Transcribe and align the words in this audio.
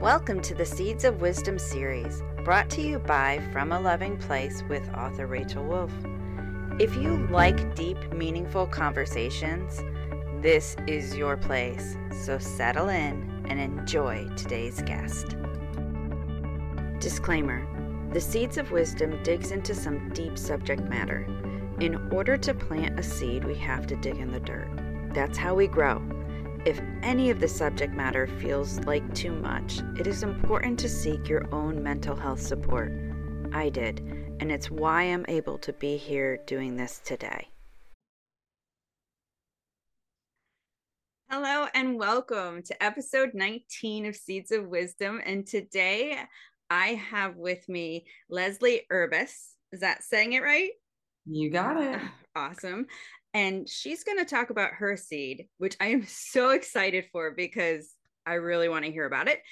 Welcome 0.00 0.42
to 0.42 0.54
the 0.54 0.66
Seeds 0.66 1.04
of 1.04 1.20
Wisdom 1.20 1.58
series, 1.58 2.20
brought 2.44 2.68
to 2.70 2.82
you 2.82 2.98
by 2.98 3.40
From 3.52 3.72
a 3.72 3.80
Loving 3.80 4.18
Place 4.18 4.62
with 4.68 4.92
author 4.92 5.26
Rachel 5.26 5.64
Wolf. 5.64 5.92
If 6.78 6.96
you 6.96 7.26
like 7.28 7.74
deep, 7.76 8.12
meaningful 8.12 8.66
conversations, 8.66 9.80
this 10.42 10.76
is 10.86 11.16
your 11.16 11.36
place. 11.36 11.96
So 12.24 12.38
settle 12.38 12.88
in 12.88 13.46
and 13.48 13.58
enjoy 13.58 14.28
today's 14.36 14.82
guest. 14.82 15.36
Disclaimer 16.98 17.64
The 18.12 18.20
Seeds 18.20 18.58
of 18.58 18.72
Wisdom 18.72 19.22
digs 19.22 19.52
into 19.52 19.74
some 19.74 20.10
deep 20.10 20.36
subject 20.36 20.82
matter. 20.82 21.24
In 21.80 22.12
order 22.12 22.36
to 22.36 22.52
plant 22.52 22.98
a 22.98 23.02
seed, 23.02 23.44
we 23.44 23.54
have 23.54 23.86
to 23.86 23.96
dig 23.96 24.18
in 24.18 24.32
the 24.32 24.40
dirt. 24.40 24.68
That's 25.14 25.38
how 25.38 25.54
we 25.54 25.68
grow. 25.68 26.02
If 26.64 26.80
any 27.02 27.28
of 27.28 27.40
the 27.40 27.48
subject 27.48 27.92
matter 27.92 28.26
feels 28.26 28.80
like 28.86 29.14
too 29.14 29.32
much, 29.32 29.80
it 29.98 30.06
is 30.06 30.22
important 30.22 30.78
to 30.78 30.88
seek 30.88 31.28
your 31.28 31.46
own 31.54 31.82
mental 31.82 32.16
health 32.16 32.40
support. 32.40 32.90
I 33.52 33.68
did, 33.68 34.00
and 34.40 34.50
it's 34.50 34.70
why 34.70 35.02
I'm 35.02 35.26
able 35.28 35.58
to 35.58 35.74
be 35.74 35.98
here 35.98 36.38
doing 36.46 36.74
this 36.74 37.02
today. 37.04 37.48
Hello, 41.28 41.66
and 41.74 41.98
welcome 41.98 42.62
to 42.62 42.82
episode 42.82 43.32
19 43.34 44.06
of 44.06 44.16
Seeds 44.16 44.50
of 44.50 44.66
Wisdom. 44.66 45.20
And 45.26 45.46
today 45.46 46.16
I 46.70 46.94
have 47.10 47.36
with 47.36 47.68
me 47.68 48.06
Leslie 48.30 48.86
Urbas. 48.90 49.50
Is 49.70 49.80
that 49.80 50.02
saying 50.02 50.32
it 50.32 50.42
right? 50.42 50.70
You 51.26 51.50
got 51.50 51.76
it. 51.76 52.00
Awesome 52.36 52.86
and 53.34 53.68
she's 53.68 54.04
going 54.04 54.18
to 54.18 54.24
talk 54.24 54.50
about 54.50 54.74
her 54.74 54.96
seed, 54.96 55.48
which 55.58 55.76
I 55.80 55.88
am 55.88 56.04
so 56.06 56.50
excited 56.50 57.06
for 57.12 57.32
because 57.32 57.94
I 58.26 58.34
really 58.34 58.68
want 58.68 58.86
to 58.86 58.92
hear 58.92 59.04
about 59.04 59.28
it, 59.28 59.42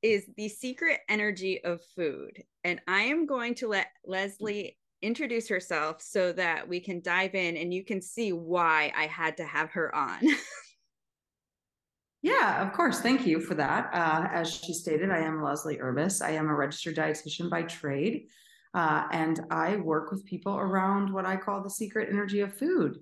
is 0.00 0.24
the 0.36 0.48
secret 0.48 1.00
energy 1.08 1.62
of 1.64 1.82
food. 1.94 2.42
And 2.64 2.80
I 2.88 3.02
am 3.02 3.26
going 3.26 3.54
to 3.56 3.68
let 3.68 3.88
Leslie 4.06 4.78
introduce 5.02 5.48
herself 5.48 6.00
so 6.00 6.32
that 6.32 6.66
we 6.66 6.80
can 6.80 7.02
dive 7.02 7.34
in 7.34 7.56
and 7.56 7.74
you 7.74 7.84
can 7.84 8.00
see 8.00 8.32
why 8.32 8.92
I 8.96 9.06
had 9.06 9.36
to 9.38 9.44
have 9.44 9.70
her 9.70 9.94
on. 9.94 10.20
yeah, 12.22 12.66
of 12.66 12.72
course. 12.72 13.00
Thank 13.00 13.26
you 13.26 13.40
for 13.40 13.54
that. 13.56 13.90
Uh, 13.92 14.28
as 14.32 14.54
she 14.54 14.72
stated, 14.72 15.10
I 15.10 15.18
am 15.18 15.42
Leslie 15.42 15.78
Urbas. 15.78 16.24
I 16.24 16.30
am 16.30 16.48
a 16.48 16.54
registered 16.54 16.96
dietitian 16.96 17.50
by 17.50 17.62
trade. 17.62 18.28
Uh, 18.74 19.06
and 19.12 19.40
I 19.50 19.76
work 19.76 20.10
with 20.10 20.24
people 20.24 20.56
around 20.56 21.12
what 21.12 21.26
I 21.26 21.36
call 21.36 21.62
the 21.62 21.68
secret 21.68 22.08
energy 22.10 22.40
of 22.40 22.56
food 22.56 22.96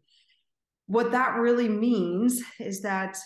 what 0.91 1.13
that 1.13 1.37
really 1.37 1.69
means 1.69 2.43
is 2.59 2.81
that 2.81 3.17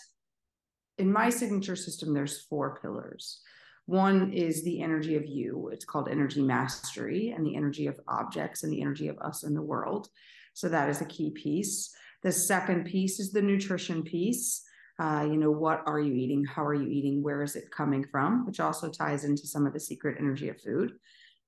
in 0.98 1.10
my 1.10 1.30
signature 1.30 1.76
system, 1.76 2.12
there's 2.12 2.42
four 2.42 2.78
pillars. 2.82 3.40
One 3.86 4.34
is 4.34 4.62
the 4.62 4.82
energy 4.82 5.16
of 5.16 5.24
you. 5.24 5.70
It's 5.72 5.86
called 5.86 6.10
energy 6.10 6.42
mastery 6.42 7.30
and 7.30 7.44
the 7.44 7.56
energy 7.56 7.86
of 7.86 7.98
objects 8.06 8.64
and 8.64 8.72
the 8.72 8.82
energy 8.82 9.08
of 9.08 9.18
us 9.18 9.44
in 9.44 9.54
the 9.54 9.62
world. 9.62 10.08
So 10.52 10.68
that 10.68 10.90
is 10.90 11.00
a 11.00 11.06
key 11.06 11.30
piece. 11.30 11.90
The 12.22 12.32
second 12.32 12.84
piece 12.84 13.18
is 13.18 13.32
the 13.32 13.40
nutrition 13.40 14.02
piece. 14.02 14.62
Uh, 14.98 15.26
you 15.26 15.38
know, 15.38 15.50
what 15.50 15.82
are 15.86 16.00
you 16.00 16.12
eating? 16.12 16.44
How 16.44 16.66
are 16.66 16.74
you 16.74 16.88
eating? 16.88 17.22
Where 17.22 17.42
is 17.42 17.56
it 17.56 17.70
coming 17.70 18.04
from? 18.04 18.44
Which 18.44 18.60
also 18.60 18.90
ties 18.90 19.24
into 19.24 19.46
some 19.46 19.66
of 19.66 19.72
the 19.72 19.80
secret 19.80 20.18
energy 20.20 20.50
of 20.50 20.60
food, 20.60 20.92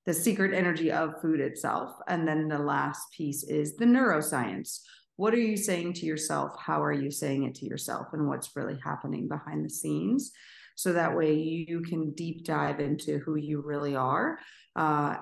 the 0.07 0.15
secret 0.15 0.55
energy 0.55 0.91
of 0.91 1.21
food 1.21 1.39
itself. 1.39 1.91
And 2.07 2.27
then 2.27 2.47
the 2.47 2.57
last 2.57 3.11
piece 3.15 3.43
is 3.43 3.75
the 3.75 3.85
neuroscience 3.85 4.79
what 5.17 5.33
are 5.33 5.39
you 5.39 5.57
saying 5.57 5.93
to 5.93 6.05
yourself? 6.05 6.53
How 6.59 6.81
are 6.81 6.93
you 6.93 7.11
saying 7.11 7.43
it 7.43 7.55
to 7.55 7.65
yourself? 7.65 8.07
And 8.13 8.27
what's 8.27 8.55
really 8.55 8.79
happening 8.83 9.27
behind 9.27 9.65
the 9.65 9.69
scenes? 9.69 10.31
So 10.75 10.93
that 10.93 11.17
way 11.17 11.33
you 11.33 11.81
can 11.81 12.11
deep 12.11 12.45
dive 12.45 12.79
into 12.79 13.17
who 13.17 13.35
you 13.35 13.61
really 13.61 13.95
are 13.95 14.37
uh, 14.75 15.17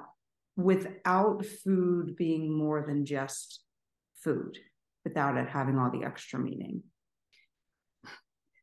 without 0.57 1.45
food 1.45 2.17
being 2.17 2.55
more 2.55 2.85
than 2.85 3.05
just 3.05 3.61
food 4.21 4.57
without 5.05 5.37
it 5.37 5.47
having 5.47 5.79
all 5.79 5.91
the 5.91 6.03
extra 6.03 6.39
meaning. 6.39 6.83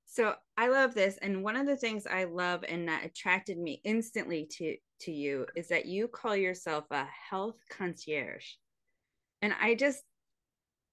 So 0.07 0.35
i 0.59 0.69
love 0.69 0.93
this. 0.93 1.17
And 1.23 1.43
one 1.43 1.57
of 1.57 1.67
the 1.67 1.77
things 1.77 2.07
i 2.07 2.25
love 2.25 2.63
and 2.69 2.87
that 2.89 3.07
attracted 3.07 3.57
me 3.57 3.81
instantly 3.85 4.47
to 4.59 4.77
to 5.01 5.13
you 5.13 5.47
is 5.57 5.69
that 5.69 5.87
you 5.87 6.09
call 6.09 6.37
yourself 6.37 6.85
a 6.91 7.07
health 7.31 7.57
concierge. 7.71 8.45
And 9.41 9.55
i 9.59 9.75
just 9.75 10.03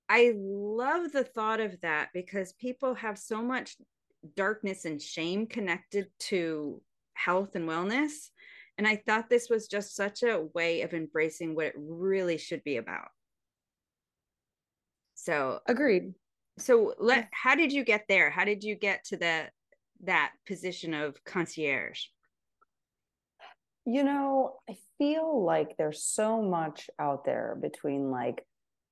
I 0.10 0.34
love 0.36 1.12
the 1.12 1.24
thought 1.24 1.60
of 1.60 1.80
that 1.82 2.10
because 2.14 2.54
people 2.54 2.96
have 2.96 3.18
so 3.18 3.44
much 3.44 3.78
darkness 4.36 4.86
and 4.86 5.00
shame 5.00 5.46
connected 5.46 6.08
to 6.20 6.82
health 7.14 7.56
and 7.56 7.70
wellness. 7.70 8.30
And 8.78 8.88
I 8.88 8.96
thought 8.96 9.30
this 9.30 9.50
was 9.50 9.68
just 9.68 9.96
such 9.96 10.24
a 10.24 10.48
way 10.56 10.82
of 10.82 10.94
embracing 10.94 11.54
what 11.54 11.68
it 11.68 11.74
really 11.78 12.38
should 12.38 12.64
be 12.64 12.78
about. 12.78 13.10
So, 15.14 15.60
agreed. 15.68 16.14
So, 16.58 16.96
let 16.98 17.28
how 17.32 17.56
did 17.56 17.72
you 17.72 17.84
get 17.84 18.06
there? 18.08 18.30
How 18.30 18.46
did 18.46 18.64
you 18.64 18.76
get 18.76 19.04
to 19.06 19.18
that 19.18 19.52
that 20.04 20.32
position 20.48 20.94
of 20.94 21.22
concierge? 21.26 22.06
You 23.86 24.04
know, 24.04 24.56
I 24.70 24.76
feel 24.98 25.44
like 25.44 25.76
there's 25.78 26.04
so 26.04 26.42
much 26.42 26.90
out 27.00 27.26
there 27.26 27.58
between 27.62 28.12
like 28.12 28.46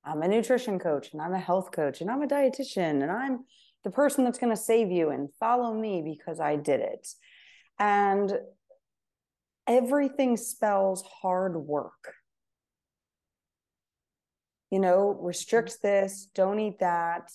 I'm 0.08 0.22
a 0.22 0.28
nutrition 0.28 0.78
coach 0.78 1.12
and 1.12 1.20
I'm 1.20 1.34
a 1.34 1.38
health 1.38 1.70
coach 1.70 2.00
and 2.00 2.10
I'm 2.10 2.22
a 2.22 2.26
dietitian 2.26 3.02
and 3.02 3.10
I'm 3.10 3.44
the 3.84 3.90
person 3.90 4.24
that's 4.24 4.38
going 4.38 4.54
to 4.54 4.60
save 4.60 4.90
you 4.90 5.10
and 5.10 5.28
follow 5.38 5.74
me 5.74 6.02
because 6.02 6.40
I 6.40 6.56
did 6.56 6.80
it. 6.80 7.06
And 7.78 8.32
everything 9.66 10.36
spells 10.36 11.04
hard 11.20 11.56
work. 11.56 12.14
You 14.70 14.80
know, 14.80 15.18
restrict 15.20 15.70
mm-hmm. 15.70 15.86
this, 15.86 16.28
don't 16.34 16.58
eat 16.58 16.78
that. 16.80 17.30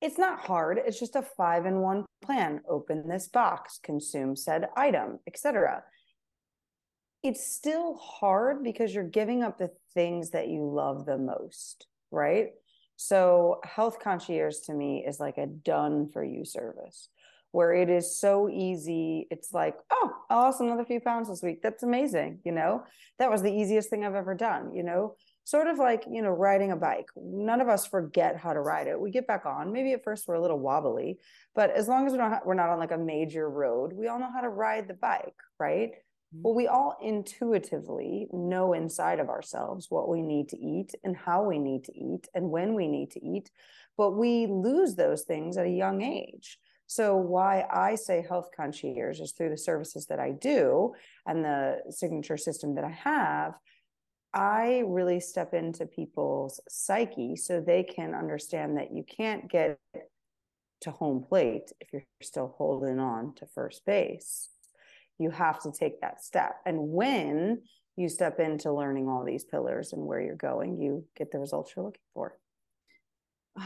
It's 0.00 0.18
not 0.18 0.40
hard. 0.40 0.78
It's 0.84 1.00
just 1.00 1.16
a 1.16 1.22
five 1.22 1.66
in 1.66 1.80
one 1.80 2.04
plan. 2.22 2.60
Open 2.68 3.08
this 3.08 3.28
box, 3.28 3.80
consume 3.82 4.36
said 4.36 4.68
item, 4.76 5.18
etc. 5.26 5.82
It's 7.22 7.52
still 7.52 7.96
hard 7.96 8.62
because 8.62 8.94
you're 8.94 9.02
giving 9.02 9.42
up 9.42 9.58
the 9.58 9.70
things 9.94 10.30
that 10.30 10.48
you 10.48 10.70
love 10.70 11.04
the 11.04 11.18
most 11.18 11.86
right? 12.10 12.48
So, 12.96 13.60
health 13.64 13.98
concierge 14.00 14.56
to 14.66 14.74
me 14.74 15.04
is 15.06 15.20
like 15.20 15.38
a 15.38 15.46
done 15.46 16.10
for 16.12 16.24
you 16.24 16.44
service 16.44 17.08
where 17.52 17.72
it 17.72 17.88
is 17.88 18.18
so 18.18 18.48
easy. 18.48 19.26
It's 19.30 19.52
like, 19.52 19.76
oh, 19.90 20.12
I 20.28 20.36
lost 20.36 20.60
another 20.60 20.84
few 20.84 21.00
pounds 21.00 21.28
this 21.28 21.42
week. 21.42 21.62
That's 21.62 21.82
amazing. 21.82 22.40
You 22.44 22.52
know, 22.52 22.84
that 23.18 23.30
was 23.30 23.42
the 23.42 23.52
easiest 23.52 23.88
thing 23.88 24.04
I've 24.04 24.14
ever 24.14 24.34
done, 24.34 24.74
you 24.74 24.82
know, 24.82 25.16
sort 25.44 25.66
of 25.66 25.78
like, 25.78 26.04
you 26.10 26.20
know, 26.20 26.30
riding 26.30 26.72
a 26.72 26.76
bike. 26.76 27.08
None 27.16 27.60
of 27.60 27.68
us 27.68 27.86
forget 27.86 28.36
how 28.36 28.52
to 28.52 28.60
ride 28.60 28.86
it. 28.86 29.00
We 29.00 29.10
get 29.10 29.26
back 29.26 29.46
on. 29.46 29.72
Maybe 29.72 29.92
at 29.92 30.04
first 30.04 30.28
we're 30.28 30.34
a 30.34 30.42
little 30.42 30.58
wobbly, 30.58 31.18
but 31.54 31.70
as 31.70 31.88
long 31.88 32.06
as 32.06 32.12
we 32.12 32.18
don't, 32.18 32.44
we're 32.44 32.54
not 32.54 32.68
on 32.68 32.78
like 32.78 32.92
a 32.92 32.98
major 32.98 33.48
road, 33.48 33.92
we 33.94 34.08
all 34.08 34.18
know 34.18 34.30
how 34.32 34.42
to 34.42 34.50
ride 34.50 34.88
the 34.88 34.94
bike, 34.94 35.36
right? 35.58 35.92
Mm-hmm. 36.34 36.42
Well, 36.42 36.54
we 36.54 36.66
all 36.66 36.96
intuitively 37.02 38.28
know 38.32 38.74
inside 38.74 39.18
of 39.18 39.28
ourselves 39.28 39.86
what 39.90 40.08
we 40.08 40.20
need 40.20 40.48
to 40.50 40.58
eat 40.58 40.94
and 41.04 41.16
how 41.16 41.44
we 41.44 41.58
need 41.58 41.84
to 41.84 41.96
eat 41.96 42.28
and 42.34 42.50
when 42.50 42.74
we 42.74 42.86
need 42.86 43.10
to 43.12 43.24
eat, 43.24 43.50
but 43.96 44.12
we 44.12 44.46
lose 44.46 44.94
those 44.94 45.22
things 45.22 45.56
at 45.56 45.66
a 45.66 45.70
young 45.70 46.02
age. 46.02 46.58
So, 46.86 47.16
why 47.16 47.66
I 47.70 47.96
say 47.96 48.24
health 48.26 48.48
concierge 48.56 49.20
is 49.20 49.32
through 49.32 49.50
the 49.50 49.58
services 49.58 50.06
that 50.06 50.18
I 50.18 50.30
do 50.30 50.94
and 51.26 51.44
the 51.44 51.82
signature 51.90 52.38
system 52.38 52.74
that 52.76 52.84
I 52.84 52.90
have. 52.90 53.54
I 54.32 54.82
really 54.86 55.20
step 55.20 55.54
into 55.54 55.86
people's 55.86 56.60
psyche 56.68 57.36
so 57.36 57.60
they 57.60 57.82
can 57.82 58.14
understand 58.14 58.76
that 58.76 58.92
you 58.92 59.02
can't 59.04 59.50
get 59.50 59.78
to 60.82 60.90
home 60.90 61.24
plate 61.26 61.72
if 61.80 61.92
you're 61.92 62.04
still 62.22 62.54
holding 62.56 62.98
on 62.98 63.34
to 63.36 63.46
first 63.46 63.84
base 63.84 64.50
you 65.18 65.30
have 65.30 65.60
to 65.62 65.72
take 65.72 66.00
that 66.00 66.22
step. 66.22 66.56
And 66.64 66.78
when 66.78 67.62
you 67.96 68.08
step 68.08 68.38
into 68.38 68.72
learning 68.72 69.08
all 69.08 69.24
these 69.24 69.44
pillars 69.44 69.92
and 69.92 70.02
where 70.02 70.20
you're 70.20 70.36
going, 70.36 70.80
you 70.80 71.04
get 71.16 71.32
the 71.32 71.38
results 71.38 71.72
you're 71.74 71.84
looking 71.84 72.00
for. 72.14 72.38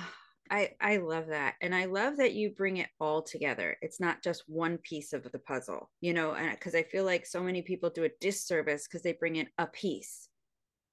I 0.50 0.72
I 0.80 0.96
love 0.98 1.28
that. 1.28 1.54
And 1.62 1.74
I 1.74 1.86
love 1.86 2.18
that 2.18 2.34
you 2.34 2.50
bring 2.50 2.78
it 2.78 2.88
all 3.00 3.22
together. 3.22 3.76
It's 3.80 4.00
not 4.00 4.22
just 4.22 4.44
one 4.46 4.76
piece 4.78 5.12
of 5.14 5.22
the 5.30 5.38
puzzle, 5.38 5.90
you 6.00 6.12
know, 6.12 6.36
because 6.50 6.74
I 6.74 6.82
feel 6.82 7.04
like 7.04 7.24
so 7.24 7.42
many 7.42 7.62
people 7.62 7.88
do 7.88 8.04
a 8.04 8.10
disservice 8.20 8.86
because 8.86 9.02
they 9.02 9.12
bring 9.12 9.36
in 9.36 9.48
a 9.56 9.66
piece 9.66 10.28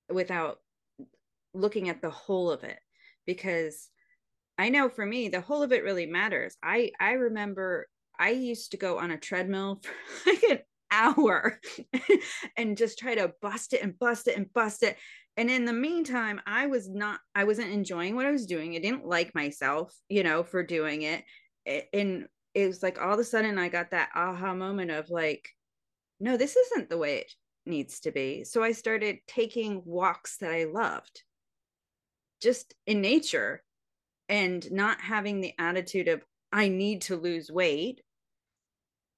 without 0.09 0.59
looking 1.53 1.89
at 1.89 2.01
the 2.01 2.09
whole 2.09 2.51
of 2.51 2.63
it. 2.63 2.79
Because 3.25 3.89
I 4.57 4.69
know 4.69 4.87
for 4.87 5.05
me, 5.05 5.29
the 5.29 5.41
whole 5.41 5.63
of 5.63 5.73
it 5.73 5.83
really 5.83 6.05
matters. 6.05 6.55
I 6.63 6.91
I 6.99 7.13
remember 7.13 7.87
I 8.19 8.31
used 8.31 8.71
to 8.71 8.77
go 8.77 8.99
on 8.99 9.11
a 9.11 9.17
treadmill 9.17 9.81
for 9.81 9.91
like 10.31 10.43
an 10.43 10.59
hour 10.91 11.59
and 12.57 12.77
just 12.77 12.99
try 12.99 13.15
to 13.15 13.33
bust 13.41 13.73
it 13.73 13.81
and 13.81 13.97
bust 13.97 14.27
it 14.27 14.37
and 14.37 14.51
bust 14.53 14.83
it. 14.83 14.97
And 15.37 15.49
in 15.49 15.63
the 15.65 15.73
meantime, 15.73 16.41
I 16.45 16.67
was 16.67 16.89
not, 16.89 17.21
I 17.33 17.45
wasn't 17.45 17.71
enjoying 17.71 18.15
what 18.15 18.25
I 18.25 18.31
was 18.31 18.45
doing. 18.45 18.75
I 18.75 18.79
didn't 18.79 19.05
like 19.05 19.33
myself, 19.33 19.95
you 20.09 20.23
know, 20.23 20.43
for 20.43 20.63
doing 20.63 21.03
it. 21.03 21.23
And 21.93 22.27
it 22.53 22.67
was 22.67 22.83
like 22.83 23.01
all 23.01 23.13
of 23.13 23.19
a 23.19 23.23
sudden 23.23 23.57
I 23.57 23.69
got 23.69 23.91
that 23.91 24.09
aha 24.15 24.53
moment 24.53 24.91
of 24.91 25.09
like, 25.09 25.47
no, 26.19 26.35
this 26.35 26.57
isn't 26.57 26.89
the 26.89 26.97
way 26.97 27.19
it 27.19 27.31
needs 27.65 28.01
to 28.01 28.11
be. 28.11 28.43
So 28.43 28.63
I 28.63 28.73
started 28.73 29.19
taking 29.27 29.81
walks 29.85 30.37
that 30.37 30.51
I 30.51 30.65
loved 30.65 31.23
just 32.41 32.73
in 32.85 33.01
nature 33.01 33.63
and 34.27 34.69
not 34.71 34.99
having 35.01 35.41
the 35.41 35.53
attitude 35.57 36.07
of, 36.07 36.23
I 36.51 36.67
need 36.67 37.03
to 37.03 37.15
lose 37.15 37.51
weight. 37.51 38.01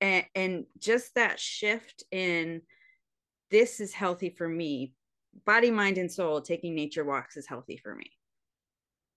And, 0.02 0.26
and 0.36 0.66
just 0.80 1.16
that 1.16 1.40
shift 1.40 2.04
in 2.12 2.62
this 3.52 3.80
is 3.80 3.94
healthy 3.94 4.30
for 4.30 4.50
me, 4.50 4.94
body, 5.46 5.72
mind, 5.72 5.98
and 5.98 6.12
soul, 6.12 6.42
taking 6.42 6.76
nature 6.76 7.06
walks 7.06 7.38
is 7.38 7.48
healthy 7.48 7.78
for 7.78 7.96
me. 7.96 8.12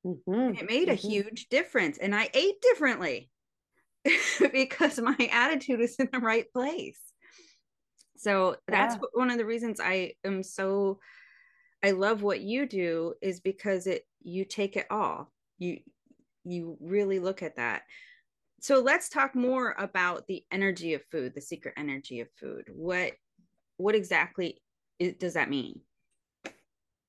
Mm-hmm. 0.05 0.59
It 0.59 0.69
made 0.69 0.89
mm-hmm. 0.89 0.91
a 0.91 0.95
huge 0.95 1.49
difference. 1.49 1.99
And 1.99 2.15
I 2.15 2.29
ate 2.35 2.61
differently 2.61 3.31
because 4.53 5.01
my 5.01 5.17
attitude 5.33 5.81
was 5.81 5.97
in 5.97 6.09
the 6.13 6.19
right 6.19 6.53
place. 6.53 7.01
So 8.17 8.57
that's 8.69 8.95
yeah. 8.95 9.01
one 9.13 9.31
of 9.31 9.39
the 9.39 9.45
reasons 9.45 9.81
I 9.81 10.13
am 10.25 10.43
so 10.43 10.99
I 11.83 11.91
love 11.91 12.23
what 12.23 12.41
you 12.41 12.67
do 12.67 13.13
is 13.21 13.41
because 13.41 13.87
it 13.87 14.07
you 14.23 14.47
take 14.47 14.77
it 14.77 14.87
all. 14.91 15.31
You 15.59 15.81
you 16.45 16.79
really 16.81 17.19
look 17.19 17.43
at 17.43 17.57
that. 17.57 17.83
So 18.64 18.81
let's 18.81 19.11
talk 19.11 19.34
more 19.34 19.75
about 19.76 20.26
the 20.26 20.43
energy 20.50 20.94
of 20.94 21.02
food, 21.12 21.34
the 21.34 21.43
secret 21.43 21.75
energy 21.76 22.20
of 22.20 22.28
food. 22.40 22.64
What 22.72 23.12
what 23.76 23.94
exactly 23.94 24.62
is, 24.99 25.16
does 25.16 25.34
that 25.34 25.50
mean? 25.50 25.81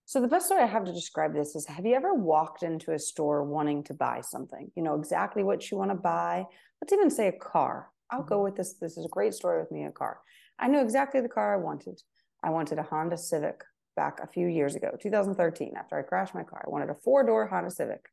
So 0.03 0.19
the 0.19 0.27
best 0.27 0.51
way 0.51 0.57
I 0.57 0.65
have 0.65 0.83
to 0.83 0.91
describe 0.91 1.33
this 1.33 1.55
is 1.55 1.65
have 1.67 1.85
you 1.85 1.95
ever 1.95 2.13
walked 2.13 2.63
into 2.63 2.91
a 2.91 2.99
store 2.99 3.41
wanting 3.45 3.83
to 3.83 3.93
buy 3.93 4.19
something? 4.19 4.69
You 4.75 4.83
know 4.83 4.95
exactly 4.95 5.43
what 5.43 5.71
you 5.71 5.77
want 5.77 5.91
to 5.91 5.95
buy. 5.95 6.43
Let's 6.81 6.91
even 6.91 7.09
say 7.09 7.29
a 7.29 7.31
car. 7.31 7.87
I'll 8.11 8.19
mm-hmm. 8.19 8.27
go 8.27 8.43
with 8.43 8.57
this. 8.57 8.73
This 8.73 8.97
is 8.97 9.05
a 9.05 9.15
great 9.15 9.33
story 9.33 9.61
with 9.61 9.71
me, 9.71 9.85
a 9.85 9.91
car. 9.91 10.19
I 10.59 10.67
knew 10.67 10.81
exactly 10.81 11.21
the 11.21 11.29
car 11.29 11.53
I 11.53 11.63
wanted. 11.63 12.01
I 12.43 12.49
wanted 12.49 12.79
a 12.79 12.83
Honda 12.83 13.17
Civic 13.17 13.63
back 13.95 14.19
a 14.21 14.27
few 14.27 14.47
years 14.47 14.75
ago, 14.75 14.91
2013, 15.01 15.75
after 15.77 15.97
I 15.97 16.01
crashed 16.01 16.35
my 16.35 16.43
car. 16.43 16.65
I 16.67 16.69
wanted 16.69 16.89
a 16.89 16.95
four-door 16.95 17.47
Honda 17.47 17.71
Civic. 17.71 18.09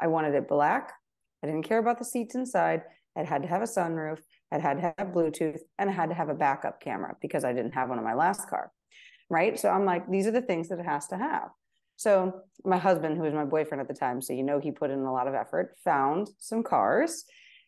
I 0.00 0.08
wanted 0.08 0.34
it 0.34 0.48
black. 0.48 0.94
I 1.42 1.46
didn't 1.46 1.62
care 1.62 1.78
about 1.78 1.98
the 1.98 2.04
seats 2.04 2.34
inside. 2.34 2.82
It 3.16 3.26
had 3.26 3.42
to 3.42 3.48
have 3.48 3.62
a 3.62 3.66
sunroof. 3.66 4.18
It 4.52 4.60
had 4.60 4.78
to 4.78 4.82
have 4.82 5.08
Bluetooth 5.14 5.60
and 5.78 5.90
it 5.90 5.92
had 5.92 6.08
to 6.10 6.14
have 6.14 6.28
a 6.28 6.34
backup 6.34 6.80
camera 6.80 7.16
because 7.20 7.44
I 7.44 7.52
didn't 7.52 7.72
have 7.72 7.88
one 7.88 7.98
in 7.98 8.04
my 8.04 8.14
last 8.14 8.48
car 8.48 8.72
right? 9.30 9.58
So 9.58 9.70
I'm 9.70 9.86
like, 9.86 10.10
these 10.10 10.26
are 10.26 10.32
the 10.32 10.42
things 10.42 10.68
that 10.68 10.80
it 10.80 10.84
has 10.84 11.06
to 11.08 11.16
have. 11.16 11.48
So 11.96 12.42
my 12.64 12.78
husband, 12.78 13.16
who 13.16 13.22
was 13.22 13.32
my 13.32 13.44
boyfriend 13.44 13.80
at 13.80 13.88
the 13.88 13.94
time, 13.94 14.20
so 14.20 14.32
you 14.32 14.42
know 14.42 14.58
he 14.58 14.72
put 14.72 14.90
in 14.90 14.98
a 15.00 15.12
lot 15.12 15.28
of 15.28 15.34
effort, 15.34 15.76
found 15.84 16.28
some 16.38 16.62
cars. 16.62 17.24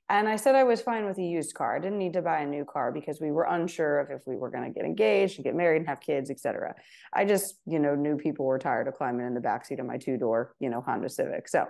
And 0.09 0.29
I 0.29 0.37
said 0.37 0.55
I 0.55 0.65
was 0.65 0.83
fine 0.83 1.07
with 1.07 1.17
a 1.19 1.23
used 1.23 1.55
car. 1.55 1.77
I 1.77 1.79
didn't 1.79 1.99
need 1.99 2.15
to 2.15 2.23
buy 2.23 2.41
a 2.41 2.47
new 2.47 2.65
car 2.65 2.93
because 2.93 3.21
we 3.21 3.31
were 3.31 3.45
unsure 3.45 4.01
of 4.01 4.11
if 4.11 4.23
we 4.27 4.37
were 4.37 4.51
going 4.51 4.65
to 4.65 4.71
get 4.71 4.85
engaged 4.85 5.37
and 5.37 5.45
get 5.45 5.55
married 5.55 5.79
and 5.79 5.89
have 5.89 6.01
kids, 6.01 6.31
etc. 6.31 6.75
I 7.15 7.25
just, 7.25 7.55
you 7.67 7.79
know, 7.79 7.95
knew 7.95 8.17
people 8.17 8.45
were 8.45 8.59
tired 8.59 8.89
of 8.89 8.95
climbing 8.95 9.27
in 9.27 9.35
the 9.35 9.41
backseat 9.41 9.79
of 9.79 9.87
my 9.87 9.97
two-door, 9.97 10.55
you 10.59 10.69
know, 10.69 10.81
Honda 10.81 11.09
Civic. 11.09 11.49
So 11.49 11.67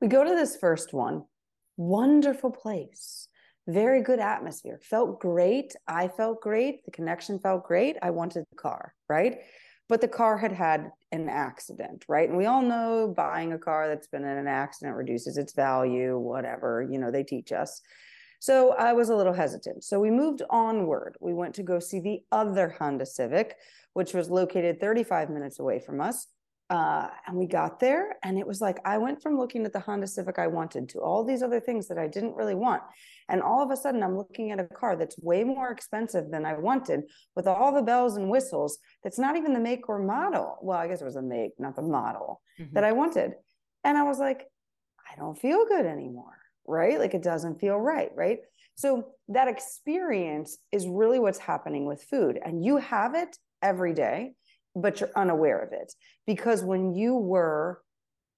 we 0.00 0.08
go 0.08 0.24
to 0.24 0.30
this 0.30 0.56
first 0.56 0.92
one. 0.92 1.24
Wonderful 1.76 2.50
place. 2.50 3.28
Very 3.68 4.02
good 4.02 4.20
atmosphere. 4.20 4.78
Felt 4.82 5.20
great. 5.20 5.74
I 5.88 6.08
felt 6.08 6.40
great. 6.40 6.84
The 6.84 6.90
connection 6.90 7.38
felt 7.38 7.64
great. 7.64 7.96
I 8.02 8.10
wanted 8.10 8.44
the 8.50 8.56
car 8.56 8.94
right? 9.08 9.38
But 9.88 10.00
the 10.00 10.08
car 10.08 10.36
had 10.36 10.52
had 10.52 10.90
an 11.12 11.28
accident 11.28 12.04
right? 12.08 12.28
And 12.28 12.38
we 12.38 12.46
all 12.46 12.62
know 12.62 13.12
buying 13.16 13.52
a 13.52 13.58
car 13.58 13.88
that's 13.88 14.08
been 14.08 14.24
in 14.24 14.38
an 14.38 14.48
accident 14.48 14.96
reduces 14.96 15.36
its 15.38 15.52
value 15.54 16.18
whatever 16.18 16.86
you 16.90 16.98
know 16.98 17.10
they 17.10 17.24
teach 17.24 17.52
us. 17.52 17.80
So 18.38 18.72
i 18.72 18.92
was 18.92 19.08
a 19.08 19.16
little 19.16 19.32
hesitant. 19.32 19.82
So 19.82 19.98
we 19.98 20.10
moved 20.10 20.42
onward. 20.50 21.16
We 21.20 21.34
went 21.34 21.54
to 21.54 21.62
go 21.62 21.78
see 21.78 22.00
the 22.00 22.20
other 22.30 22.74
honda 22.78 23.06
civic 23.06 23.56
which 23.94 24.12
was 24.12 24.28
located 24.28 24.78
35 24.78 25.30
minutes 25.30 25.58
away 25.58 25.80
from 25.80 26.02
us 26.02 26.26
uh, 26.68 27.08
and 27.26 27.36
we 27.36 27.46
got 27.46 27.78
there 27.78 28.16
and 28.24 28.38
it 28.38 28.46
was 28.46 28.60
like 28.60 28.78
i 28.84 28.98
went 28.98 29.22
from 29.22 29.38
looking 29.38 29.64
at 29.64 29.72
the 29.72 29.80
honda 29.80 30.06
civic 30.06 30.38
i 30.38 30.46
wanted 30.46 30.88
to 30.88 30.98
all 30.98 31.22
these 31.24 31.42
other 31.42 31.60
things 31.60 31.86
that 31.86 31.98
i 31.98 32.06
didn't 32.06 32.34
really 32.34 32.54
want 32.54 32.82
and 33.28 33.40
all 33.40 33.62
of 33.62 33.70
a 33.70 33.76
sudden 33.76 34.02
i'm 34.02 34.16
looking 34.16 34.50
at 34.50 34.58
a 34.58 34.64
car 34.64 34.96
that's 34.96 35.18
way 35.18 35.44
more 35.44 35.70
expensive 35.70 36.30
than 36.30 36.44
i 36.44 36.54
wanted 36.54 37.02
with 37.36 37.46
all 37.46 37.72
the 37.72 37.82
bells 37.82 38.16
and 38.16 38.28
whistles 38.28 38.78
that's 39.04 39.18
not 39.18 39.36
even 39.36 39.52
the 39.52 39.60
make 39.60 39.88
or 39.88 39.98
model. 39.98 40.58
Well 40.60 40.78
i 40.78 40.88
guess 40.88 41.00
it 41.00 41.04
was 41.04 41.16
a 41.16 41.22
make 41.22 41.52
not 41.58 41.76
the 41.76 41.82
model 41.82 42.40
mm-hmm. 42.58 42.74
that 42.74 42.84
i 42.84 42.92
wanted 42.92 43.34
and 43.84 43.96
i 43.96 44.02
was 44.02 44.18
like 44.18 44.46
i 45.12 45.16
don't 45.16 45.38
feel 45.38 45.66
good 45.66 45.86
anymore 45.86 46.36
right? 46.66 46.98
Like 46.98 47.14
it 47.14 47.22
doesn't 47.22 47.60
feel 47.60 47.76
right 47.76 48.10
right? 48.14 48.38
So 48.74 49.12
that 49.28 49.48
experience 49.48 50.58
is 50.70 50.86
really 50.86 51.18
what's 51.18 51.38
happening 51.38 51.86
with 51.86 52.02
food 52.02 52.38
and 52.44 52.64
you 52.64 52.76
have 52.76 53.14
it 53.14 53.38
every 53.62 53.94
day 53.94 54.32
but 54.76 55.00
you're 55.00 55.10
unaware 55.16 55.60
of 55.62 55.72
it. 55.72 55.94
Because 56.26 56.62
when 56.62 56.94
you 56.94 57.16
were 57.16 57.82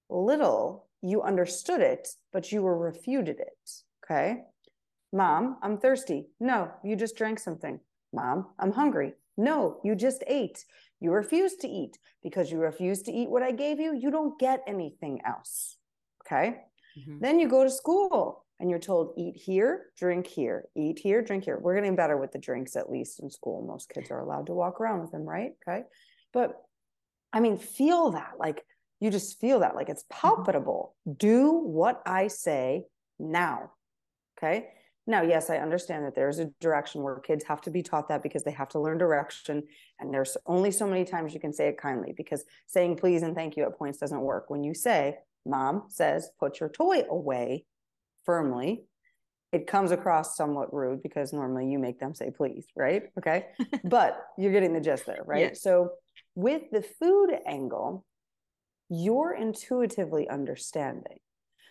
little 0.09 0.87
you 1.01 1.21
understood 1.21 1.81
it 1.81 2.07
but 2.33 2.51
you 2.51 2.61
were 2.61 2.77
refuted 2.77 3.39
it 3.39 3.71
okay? 4.03 4.41
Mom 5.13 5.57
i'm 5.61 5.77
thirsty. 5.77 6.27
No 6.39 6.71
you 6.83 6.95
just 6.95 7.15
drank 7.15 7.39
something. 7.39 7.79
Mom 8.13 8.47
i'm 8.57 8.71
hungry. 8.71 9.13
No 9.37 9.79
you 9.83 9.95
just 9.95 10.23
ate. 10.27 10.65
You 10.99 11.11
refuse 11.11 11.55
to 11.57 11.67
eat. 11.67 11.97
Because 12.23 12.51
you 12.51 12.59
refuse 12.59 13.01
to 13.03 13.11
eat 13.11 13.29
what 13.29 13.43
i 13.43 13.51
gave 13.51 13.79
you 13.79 13.95
you 13.95 14.09
don't 14.09 14.39
get 14.39 14.63
anything 14.67 15.21
else 15.25 15.77
okay? 16.25 16.61
Mm-hmm. 16.97 17.19
then 17.21 17.39
you 17.39 17.47
go 17.47 17.63
to 17.63 17.69
school 17.69 18.45
and 18.59 18.69
you're 18.69 18.79
told 18.79 19.13
eat 19.15 19.35
here 19.37 19.85
drink 19.97 20.25
here 20.25 20.65
eat 20.75 20.99
here 20.99 21.21
drink 21.21 21.43
here. 21.43 21.59
We're 21.59 21.75
getting 21.75 21.95
better 21.95 22.17
with 22.17 22.31
the 22.31 22.39
drinks 22.39 22.75
at 22.75 22.89
least 22.89 23.19
in 23.21 23.29
school. 23.29 23.65
Most 23.65 23.89
kids 23.89 24.09
are 24.11 24.21
allowed 24.21 24.47
to 24.47 24.53
walk 24.53 24.81
around 24.81 25.01
with 25.01 25.11
them 25.11 25.23
right? 25.23 25.51
Okay 25.67 25.83
but 26.33 26.61
I 27.31 27.39
mean, 27.39 27.57
feel 27.57 28.11
that 28.11 28.33
like 28.39 28.63
you 28.99 29.09
just 29.09 29.39
feel 29.39 29.59
that 29.59 29.75
like 29.75 29.89
it's 29.89 30.03
mm-hmm. 30.03 30.27
palpable. 30.27 30.95
Do 31.17 31.51
what 31.51 32.01
I 32.05 32.27
say 32.27 32.85
now. 33.19 33.71
Okay. 34.37 34.67
Now, 35.07 35.23
yes, 35.23 35.49
I 35.49 35.57
understand 35.57 36.05
that 36.05 36.13
there's 36.13 36.37
a 36.37 36.51
direction 36.61 37.01
where 37.01 37.19
kids 37.19 37.43
have 37.45 37.61
to 37.61 37.71
be 37.71 37.81
taught 37.81 38.09
that 38.09 38.21
because 38.21 38.43
they 38.43 38.51
have 38.51 38.69
to 38.69 38.79
learn 38.79 38.99
direction. 38.99 39.63
And 39.99 40.13
there's 40.13 40.37
only 40.45 40.69
so 40.69 40.87
many 40.87 41.03
times 41.03 41.33
you 41.33 41.39
can 41.39 41.51
say 41.51 41.67
it 41.67 41.79
kindly 41.79 42.13
because 42.15 42.43
saying 42.67 42.97
please 42.97 43.23
and 43.23 43.33
thank 43.33 43.57
you 43.57 43.63
at 43.63 43.75
points 43.77 43.97
doesn't 43.97 44.21
work. 44.21 44.51
When 44.51 44.63
you 44.63 44.75
say, 44.75 45.17
mom 45.47 45.85
says, 45.87 46.29
put 46.39 46.59
your 46.59 46.69
toy 46.69 47.05
away 47.09 47.65
firmly, 48.23 48.83
it 49.51 49.65
comes 49.65 49.89
across 49.89 50.37
somewhat 50.37 50.71
rude 50.71 51.01
because 51.01 51.33
normally 51.33 51.71
you 51.71 51.79
make 51.79 51.99
them 51.99 52.13
say 52.13 52.29
please, 52.29 52.67
right? 52.75 53.03
Okay. 53.17 53.47
but 53.83 54.23
you're 54.37 54.51
getting 54.51 54.73
the 54.73 54.79
gist 54.79 55.07
there, 55.07 55.23
right? 55.25 55.41
Yes. 55.41 55.63
So 55.63 55.93
with 56.39 56.71
the 56.71 56.81
food 56.81 57.31
angle, 57.45 58.05
you're 58.89 59.33
intuitively 59.33 60.29
understanding. 60.29 61.19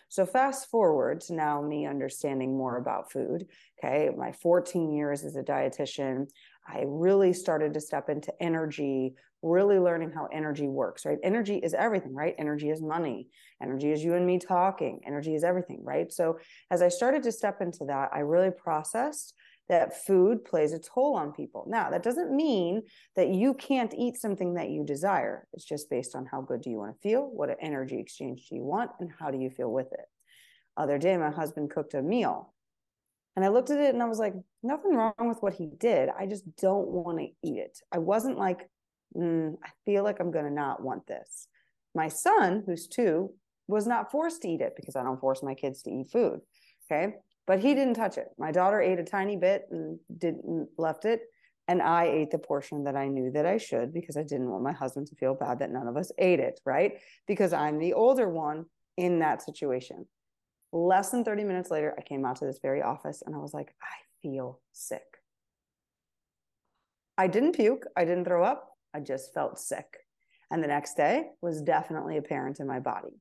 So 0.09 0.27
fast 0.27 0.69
forward 0.69 1.21
to 1.21 1.33
now 1.33 1.61
me 1.61 1.87
understanding 1.87 2.55
more 2.55 2.77
about 2.77 3.11
food. 3.11 3.47
Okay. 3.77 4.09
My 4.15 4.31
14 4.31 4.91
years 4.91 5.23
as 5.23 5.35
a 5.35 5.43
dietitian, 5.43 6.29
I 6.67 6.83
really 6.85 7.33
started 7.33 7.73
to 7.73 7.81
step 7.81 8.09
into 8.09 8.31
energy, 8.39 9.15
really 9.41 9.79
learning 9.79 10.11
how 10.11 10.27
energy 10.31 10.67
works, 10.67 11.03
right? 11.03 11.17
Energy 11.23 11.57
is 11.57 11.73
everything, 11.73 12.13
right? 12.13 12.35
Energy 12.37 12.69
is 12.69 12.79
money. 12.79 13.27
Energy 13.63 13.91
is 13.91 14.03
you 14.03 14.13
and 14.13 14.25
me 14.25 14.37
talking. 14.37 14.99
Energy 15.05 15.33
is 15.33 15.43
everything, 15.43 15.83
right? 15.83 16.11
So 16.13 16.37
as 16.69 16.83
I 16.83 16.89
started 16.89 17.23
to 17.23 17.31
step 17.31 17.61
into 17.61 17.85
that, 17.85 18.09
I 18.13 18.19
really 18.19 18.51
processed 18.51 19.33
that 19.69 20.03
food 20.03 20.43
plays 20.43 20.73
a 20.73 20.79
toll 20.79 21.15
on 21.15 21.31
people. 21.31 21.65
Now, 21.69 21.91
that 21.91 22.01
doesn't 22.01 22.35
mean 22.35 22.81
that 23.15 23.29
you 23.29 23.53
can't 23.53 23.93
eat 23.95 24.17
something 24.17 24.55
that 24.55 24.71
you 24.71 24.83
desire. 24.83 25.47
It's 25.53 25.63
just 25.63 25.91
based 25.91 26.15
on 26.15 26.25
how 26.25 26.41
good 26.41 26.61
do 26.61 26.71
you 26.71 26.77
want 26.77 26.95
to 26.95 27.07
feel, 27.07 27.29
what 27.29 27.55
energy 27.61 27.99
exchange 27.99 28.47
do 28.49 28.55
you 28.55 28.63
want, 28.63 28.91
and 28.99 29.11
how 29.19 29.29
do 29.29 29.37
you 29.37 29.51
feel 29.51 29.71
with 29.71 29.93
it. 29.93 30.05
Other 30.75 30.97
day, 30.97 31.15
my 31.17 31.29
husband 31.29 31.69
cooked 31.69 31.93
a 31.93 32.01
meal. 32.01 32.53
And 33.35 33.45
I 33.45 33.49
looked 33.49 33.69
at 33.69 33.79
it 33.79 33.93
and 33.93 34.01
I 34.01 34.07
was 34.07 34.19
like, 34.19 34.33
nothing 34.63 34.95
wrong 34.95 35.13
with 35.19 35.41
what 35.41 35.53
he 35.53 35.67
did. 35.67 36.09
I 36.17 36.25
just 36.25 36.43
don't 36.57 36.87
want 36.87 37.19
to 37.19 37.27
eat 37.43 37.57
it. 37.57 37.77
I 37.91 37.99
wasn't 37.99 38.39
like, 38.39 38.69
mm, 39.15 39.53
I 39.63 39.69
feel 39.85 40.03
like 40.03 40.19
I'm 40.19 40.31
going 40.31 40.45
to 40.45 40.51
not 40.51 40.81
want 40.81 41.05
this. 41.05 41.47
My 41.93 42.07
son, 42.07 42.63
who's 42.65 42.87
two, 42.87 43.33
was 43.67 43.85
not 43.85 44.11
forced 44.11 44.41
to 44.41 44.49
eat 44.49 44.61
it 44.61 44.73
because 44.75 44.95
I 44.95 45.03
don't 45.03 45.21
force 45.21 45.43
my 45.43 45.53
kids 45.53 45.83
to 45.83 45.91
eat 45.91 46.09
food. 46.11 46.41
Okay 46.91 47.13
but 47.49 47.57
he 47.57 47.73
didn't 47.73 47.95
touch 47.95 48.19
it. 48.19 48.27
My 48.37 48.51
daughter 48.51 48.79
ate 48.79 48.99
a 48.99 49.03
tiny 49.03 49.35
bit 49.35 49.65
and 49.71 49.99
didn't 50.15 50.69
left 50.77 51.03
it. 51.03 51.21
And 51.67 51.81
I 51.81 52.05
ate 52.05 52.29
the 52.29 52.37
portion 52.37 52.83
that 52.83 52.95
I 52.95 53.07
knew 53.07 53.31
that 53.31 53.47
I 53.47 53.57
should 53.57 53.91
because 53.91 54.17
I 54.17 54.21
didn't 54.21 54.51
want 54.51 54.61
my 54.63 54.71
husband 54.71 55.07
to 55.07 55.15
feel 55.15 55.33
bad 55.33 55.57
that 55.57 55.71
none 55.71 55.87
of 55.87 55.97
us 55.97 56.11
ate 56.19 56.39
it, 56.39 56.59
right? 56.63 56.99
Because 57.25 57.51
I'm 57.51 57.79
the 57.79 57.93
older 57.93 58.29
one 58.29 58.65
in 58.97 59.17
that 59.19 59.41
situation. 59.41 60.05
Less 60.71 61.09
than 61.09 61.23
30 61.23 61.43
minutes 61.43 61.71
later, 61.71 61.95
I 61.97 62.03
came 62.03 62.23
out 62.23 62.35
to 62.35 62.45
this 62.45 62.59
very 62.61 62.83
office 62.83 63.23
and 63.25 63.33
I 63.33 63.39
was 63.39 63.55
like, 63.55 63.73
I 63.81 63.95
feel 64.21 64.59
sick. 64.71 65.17
I 67.17 67.25
didn't 67.25 67.55
puke, 67.55 67.87
I 67.97 68.05
didn't 68.05 68.25
throw 68.25 68.43
up, 68.43 68.77
I 68.93 68.99
just 68.99 69.33
felt 69.33 69.57
sick. 69.57 69.97
And 70.51 70.63
the 70.63 70.67
next 70.67 70.95
day 70.95 71.29
was 71.41 71.63
definitely 71.63 72.17
apparent 72.17 72.59
in 72.59 72.67
my 72.67 72.79
body. 72.79 73.19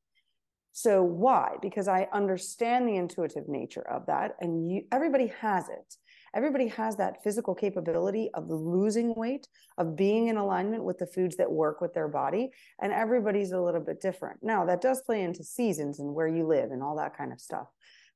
So 0.81 1.03
why? 1.03 1.57
Because 1.61 1.89
I 1.89 2.07
understand 2.13 2.87
the 2.87 2.95
intuitive 2.95 3.49
nature 3.49 3.83
of 3.91 4.07
that, 4.07 4.37
and 4.41 4.71
you, 4.71 4.85
everybody 4.93 5.33
has 5.41 5.69
it. 5.69 5.97
everybody 6.37 6.69
has 6.69 6.95
that 6.95 7.21
physical 7.25 7.53
capability 7.53 8.31
of 8.35 8.49
losing 8.49 9.13
weight, 9.17 9.49
of 9.77 9.97
being 9.97 10.29
in 10.29 10.37
alignment 10.37 10.85
with 10.85 10.99
the 10.99 11.07
foods 11.09 11.35
that 11.39 11.51
work 11.51 11.81
with 11.81 11.95
their 11.95 12.07
body. 12.07 12.53
And 12.81 12.93
everybody's 12.93 13.51
a 13.51 13.61
little 13.61 13.81
bit 13.81 14.01
different. 14.01 14.39
Now, 14.41 14.65
that 14.67 14.81
does 14.81 15.03
play 15.03 15.23
into 15.23 15.43
seasons 15.43 15.99
and 15.99 16.15
where 16.15 16.29
you 16.29 16.47
live 16.47 16.71
and 16.71 16.81
all 16.81 16.97
that 16.99 17.19
kind 17.19 17.33
of 17.33 17.41
stuff. 17.41 17.67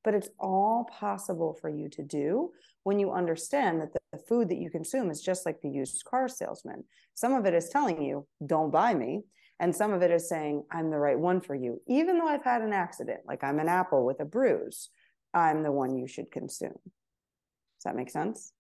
But 0.05 0.15
it's 0.15 0.29
all 0.39 0.85
possible 0.85 1.59
for 1.61 1.69
you 1.69 1.89
to 1.89 2.03
do 2.05 2.53
when 2.85 3.01
you 3.01 3.11
understand 3.11 3.81
that 3.81 3.93
the 3.93 4.19
food 4.29 4.51
that 4.51 4.59
you 4.59 4.71
consume 4.71 5.11
is 5.11 5.21
just 5.21 5.45
like 5.47 5.61
the 5.63 5.69
used 5.69 6.05
car 6.05 6.29
salesman. 6.29 6.85
Some 7.15 7.33
of 7.33 7.45
it 7.45 7.55
is 7.55 7.71
telling 7.71 8.01
you, 8.01 8.29
don't 8.47 8.71
buy 8.71 8.95
me. 8.95 9.25
And 9.63 9.75
some 9.75 9.93
of 9.93 10.03
it 10.03 10.11
is 10.11 10.29
saying, 10.29 10.65
I'm 10.73 10.91
the 10.91 10.99
right 10.99 11.19
one 11.19 11.41
for 11.41 11.55
you. 11.55 11.81
Even 11.87 12.19
though 12.19 12.27
I've 12.27 12.43
had 12.43 12.63
an 12.63 12.73
accident, 12.73 13.21
like 13.27 13.45
I'm 13.45 13.61
an 13.61 13.69
apple 13.69 14.05
with 14.05 14.19
a 14.19 14.25
bruise, 14.25 14.91
I'm 15.33 15.63
the 15.63 15.71
one 15.71 15.97
you 15.97 16.09
should 16.09 16.33
consume. 16.33 16.73
Does 16.73 17.85
that 17.85 17.95
make 17.95 18.11
sense? 18.11 18.53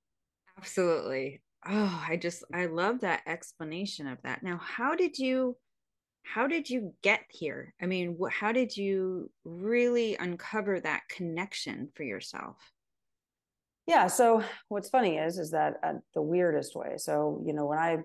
Absolutely. 0.56 1.42
Oh, 1.66 2.04
I 2.08 2.16
just, 2.16 2.44
I 2.54 2.66
love 2.66 3.00
that 3.00 3.22
explanation 3.26 4.06
of 4.06 4.18
that. 4.22 4.44
Now, 4.44 4.60
how 4.62 4.94
did 4.94 5.18
you? 5.18 5.56
how 6.24 6.46
did 6.46 6.70
you 6.70 6.94
get 7.02 7.22
here 7.30 7.74
i 7.82 7.86
mean 7.86 8.16
wh- 8.16 8.30
how 8.30 8.52
did 8.52 8.76
you 8.76 9.28
really 9.44 10.16
uncover 10.16 10.78
that 10.78 11.02
connection 11.08 11.88
for 11.96 12.04
yourself 12.04 12.56
yeah 13.88 14.06
so 14.06 14.40
what's 14.68 14.88
funny 14.88 15.16
is 15.16 15.36
is 15.36 15.50
that 15.50 15.74
uh, 15.82 15.94
the 16.14 16.22
weirdest 16.22 16.76
way 16.76 16.94
so 16.96 17.42
you 17.44 17.52
know 17.52 17.66
when 17.66 17.78
i 17.78 17.98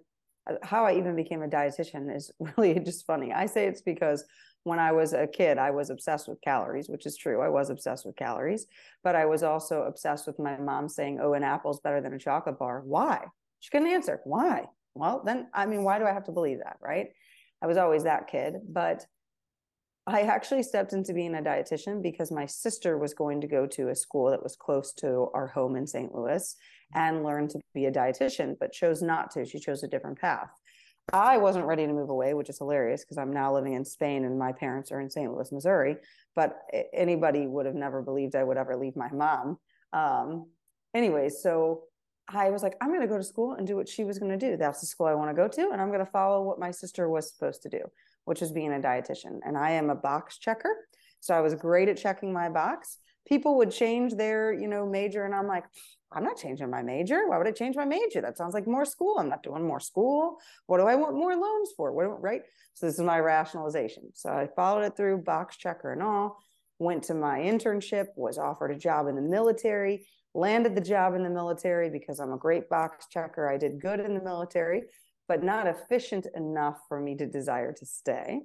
how 0.63 0.85
I 0.85 0.95
even 0.97 1.15
became 1.15 1.43
a 1.43 1.47
dietitian 1.47 2.15
is 2.15 2.31
really 2.57 2.79
just 2.79 3.05
funny. 3.05 3.33
I 3.33 3.45
say 3.45 3.67
it's 3.67 3.81
because 3.81 4.23
when 4.63 4.79
I 4.79 4.91
was 4.91 5.13
a 5.13 5.27
kid, 5.27 5.57
I 5.57 5.71
was 5.71 5.89
obsessed 5.89 6.27
with 6.27 6.41
calories, 6.41 6.89
which 6.89 7.05
is 7.05 7.17
true. 7.17 7.41
I 7.41 7.49
was 7.49 7.69
obsessed 7.69 8.05
with 8.05 8.15
calories, 8.15 8.65
but 9.03 9.15
I 9.15 9.25
was 9.25 9.43
also 9.43 9.83
obsessed 9.83 10.27
with 10.27 10.39
my 10.39 10.57
mom 10.57 10.89
saying, 10.89 11.19
"Oh, 11.21 11.33
an 11.33 11.43
apple's 11.43 11.79
better 11.79 12.01
than 12.01 12.13
a 12.13 12.19
chocolate 12.19 12.59
bar." 12.59 12.81
Why? 12.81 13.25
She 13.59 13.69
couldn't 13.69 13.87
answer. 13.87 14.21
Why? 14.23 14.65
Well, 14.93 15.21
then 15.23 15.47
I 15.53 15.65
mean, 15.65 15.83
why 15.83 15.99
do 15.99 16.05
I 16.05 16.11
have 16.11 16.25
to 16.25 16.31
believe 16.31 16.59
that, 16.59 16.77
right? 16.81 17.09
I 17.61 17.67
was 17.67 17.77
always 17.77 18.03
that 18.03 18.27
kid, 18.27 18.55
but 18.67 19.05
I 20.05 20.21
actually 20.21 20.63
stepped 20.63 20.93
into 20.93 21.13
being 21.13 21.35
a 21.35 21.41
dietitian 21.41 22.01
because 22.01 22.31
my 22.31 22.45
sister 22.45 22.97
was 22.97 23.13
going 23.13 23.41
to 23.41 23.47
go 23.47 23.67
to 23.67 23.89
a 23.89 23.95
school 23.95 24.31
that 24.31 24.41
was 24.41 24.55
close 24.55 24.93
to 24.95 25.29
our 25.33 25.47
home 25.47 25.75
in 25.75 25.85
St. 25.85 26.15
Louis 26.15 26.55
and 26.93 27.23
learn 27.23 27.47
to 27.49 27.59
be 27.73 27.85
a 27.85 27.91
dietitian, 27.91 28.55
but 28.59 28.71
chose 28.71 29.01
not 29.01 29.31
to. 29.31 29.45
She 29.45 29.59
chose 29.59 29.83
a 29.83 29.87
different 29.87 30.19
path. 30.19 30.49
I 31.13 31.37
wasn't 31.37 31.65
ready 31.65 31.87
to 31.87 31.93
move 31.93 32.09
away, 32.09 32.33
which 32.33 32.49
is 32.49 32.57
hilarious 32.57 33.03
because 33.03 33.17
I'm 33.17 33.31
now 33.31 33.53
living 33.53 33.73
in 33.73 33.85
Spain 33.85 34.25
and 34.25 34.37
my 34.37 34.51
parents 34.51 34.91
are 34.91 34.99
in 34.99 35.09
St. 35.09 35.31
Louis, 35.31 35.51
Missouri. 35.51 35.97
But 36.35 36.57
anybody 36.93 37.47
would 37.47 37.65
have 37.65 37.75
never 37.75 38.01
believed 38.01 38.35
I 38.35 38.43
would 38.43 38.57
ever 38.57 38.75
leave 38.75 38.95
my 38.95 39.09
mom. 39.11 39.57
Um, 39.93 40.47
anyway, 40.93 41.29
so 41.29 41.83
I 42.27 42.49
was 42.49 42.61
like, 42.61 42.75
I'm 42.81 42.89
going 42.89 43.01
to 43.01 43.07
go 43.07 43.17
to 43.17 43.23
school 43.23 43.53
and 43.53 43.65
do 43.65 43.77
what 43.77 43.87
she 43.87 44.03
was 44.03 44.19
going 44.19 44.37
to 44.37 44.37
do. 44.37 44.57
That's 44.57 44.81
the 44.81 44.87
school 44.87 45.07
I 45.07 45.13
want 45.13 45.29
to 45.29 45.41
go 45.41 45.47
to. 45.47 45.69
And 45.71 45.81
I'm 45.81 45.87
going 45.87 46.05
to 46.05 46.11
follow 46.11 46.43
what 46.43 46.59
my 46.59 46.71
sister 46.71 47.07
was 47.09 47.31
supposed 47.31 47.63
to 47.63 47.69
do 47.69 47.79
which 48.27 48.41
is 48.41 48.51
being 48.51 48.73
a 48.73 48.79
dietitian. 48.79 49.39
And 49.45 49.57
I 49.57 49.71
am 49.71 49.89
a 49.89 49.95
box 49.95 50.37
checker. 50.37 50.75
So 51.21 51.33
I 51.33 51.39
was 51.39 51.55
great 51.55 51.87
at 51.87 51.95
checking 51.95 52.33
my 52.33 52.49
box. 52.49 52.97
People 53.25 53.55
would 53.55 53.71
change 53.71 54.15
their, 54.15 54.51
you 54.51 54.67
know, 54.67 54.85
major. 54.85 55.23
And 55.23 55.33
I'm 55.33 55.47
like, 55.47 55.63
I'm 56.11 56.23
not 56.23 56.37
changing 56.37 56.69
my 56.69 56.81
major. 56.81 57.27
Why 57.27 57.37
would 57.37 57.47
I 57.47 57.51
change 57.51 57.75
my 57.75 57.85
major? 57.85 58.21
That 58.21 58.37
sounds 58.37 58.53
like 58.53 58.67
more 58.67 58.85
school. 58.85 59.17
I'm 59.19 59.29
not 59.29 59.43
doing 59.43 59.65
more 59.65 59.79
school. 59.79 60.37
What 60.67 60.77
do 60.77 60.87
I 60.87 60.95
want 60.95 61.15
more 61.15 61.35
loans 61.35 61.71
for? 61.75 61.91
What, 61.91 62.21
right? 62.21 62.41
So 62.73 62.85
this 62.85 62.95
is 62.95 63.01
my 63.01 63.19
rationalization. 63.19 64.11
So 64.13 64.29
I 64.29 64.47
followed 64.55 64.83
it 64.83 64.95
through 64.95 65.23
box 65.23 65.57
checker 65.57 65.91
and 65.91 66.01
all, 66.01 66.37
went 66.79 67.03
to 67.03 67.13
my 67.13 67.39
internship, 67.39 68.07
was 68.15 68.37
offered 68.37 68.71
a 68.71 68.77
job 68.77 69.07
in 69.07 69.15
the 69.15 69.21
military, 69.21 70.07
landed 70.33 70.75
the 70.75 70.81
job 70.81 71.13
in 71.15 71.23
the 71.23 71.29
military 71.29 71.89
because 71.89 72.19
I'm 72.19 72.33
a 72.33 72.37
great 72.37 72.69
box 72.69 73.07
checker. 73.09 73.49
I 73.49 73.57
did 73.57 73.81
good 73.81 73.99
in 73.99 74.13
the 74.13 74.23
military 74.23 74.83
but 75.27 75.43
not 75.43 75.67
efficient 75.67 76.25
enough 76.35 76.77
for 76.87 76.99
me 76.99 77.15
to 77.15 77.25
desire 77.25 77.73
to 77.73 77.85
stay. 77.85 78.41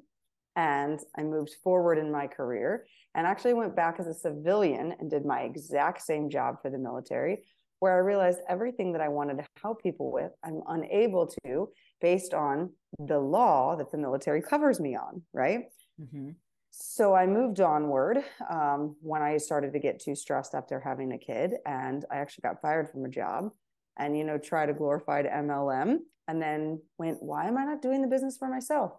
And 0.57 1.01
I 1.17 1.23
moved 1.23 1.55
forward 1.65 1.99
in 1.99 2.13
my 2.13 2.27
career 2.27 2.87
and 3.15 3.27
actually 3.27 3.55
went 3.55 3.77
back 3.77 3.97
as 3.99 4.07
a 4.07 4.15
civilian 4.15 4.95
and 4.99 5.11
did 5.11 5.25
my 5.25 5.41
exact 5.41 6.03
same 6.03 6.29
job 6.29 6.57
for 6.61 6.71
the 6.71 6.79
military, 6.79 7.45
where 7.81 7.95
I 7.95 7.99
realized 7.99 8.41
everything 8.49 8.93
that 8.93 9.01
I 9.01 9.09
wanted 9.09 9.39
to 9.39 9.47
help 9.61 9.83
people 9.83 10.13
with, 10.13 10.31
I'm 10.45 10.63
unable 10.69 11.27
to 11.45 11.69
based 12.01 12.35
on 12.35 12.71
the 12.99 13.19
law 13.19 13.77
that 13.77 13.91
the 13.91 13.99
military 13.99 14.43
covers 14.43 14.79
me 14.79 14.97
on, 14.97 15.23
right? 15.33 15.65
Mm-hmm. 16.01 16.31
So 16.71 17.15
I 17.15 17.27
moved 17.27 17.61
onward 17.61 18.25
um, 18.51 18.97
when 19.03 19.21
I 19.21 19.37
started 19.37 19.73
to 19.75 19.79
get 19.79 20.01
too 20.01 20.15
stressed 20.15 20.55
after 20.55 20.81
having 20.81 21.13
a 21.13 21.19
kid, 21.19 21.53
and 21.67 22.05
I 22.11 22.17
actually 22.17 22.43
got 22.43 22.63
fired 22.63 22.89
from 22.91 23.05
a 23.05 23.11
job 23.11 23.51
and 23.99 24.17
you 24.17 24.25
know 24.25 24.39
tried 24.39 24.71
a 24.71 24.73
glorified 24.73 25.27
MLM 25.27 25.99
and 26.29 26.41
then 26.41 26.81
went, 26.99 27.23
why 27.23 27.47
am 27.47 27.59
I 27.59 27.65
not 27.65 27.83
doing 27.83 28.01
the 28.01 28.09
business 28.09 28.37
for 28.39 28.49
myself? 28.49 28.93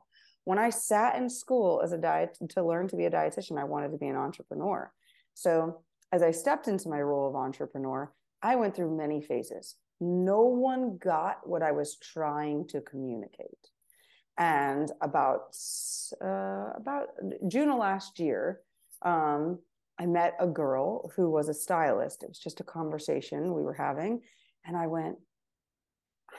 When 0.45 0.59
I 0.59 0.69
sat 0.69 1.15
in 1.15 1.29
school 1.29 1.81
as 1.83 1.93
a 1.93 1.97
diet 1.97 2.38
to 2.50 2.63
learn 2.63 2.88
to 2.89 2.97
be 2.97 3.05
a 3.05 3.12
dietitian, 3.12 3.59
I 3.59 3.63
wanted 3.63 3.91
to 3.91 3.97
be 3.97 4.07
an 4.07 4.15
entrepreneur. 4.15 4.91
So 5.33 5.81
as 6.12 6.21
I 6.21 6.31
stepped 6.31 6.67
into 6.67 6.89
my 6.89 7.01
role 7.01 7.27
of 7.27 7.35
entrepreneur, 7.35 8.12
I 8.41 8.55
went 8.55 8.75
through 8.75 8.95
many 8.95 9.21
phases. 9.21 9.75
No 10.00 10.41
one 10.41 10.97
got 10.97 11.47
what 11.47 11.63
I 11.63 11.71
was 11.71 11.95
trying 11.95 12.67
to 12.67 12.81
communicate. 12.81 13.69
And 14.38 14.91
about 15.01 15.55
uh, 16.21 16.71
about 16.75 17.09
June 17.47 17.69
of 17.69 17.77
last 17.77 18.19
year, 18.19 18.62
um, 19.03 19.59
I 20.00 20.07
met 20.07 20.35
a 20.39 20.47
girl 20.47 21.12
who 21.15 21.29
was 21.29 21.50
a 21.50 21.53
stylist. 21.53 22.23
It 22.23 22.29
was 22.29 22.39
just 22.39 22.59
a 22.59 22.63
conversation 22.63 23.53
we 23.53 23.62
were 23.62 23.75
having, 23.75 24.21
and 24.65 24.75
I 24.75 24.88
went, 24.88 25.17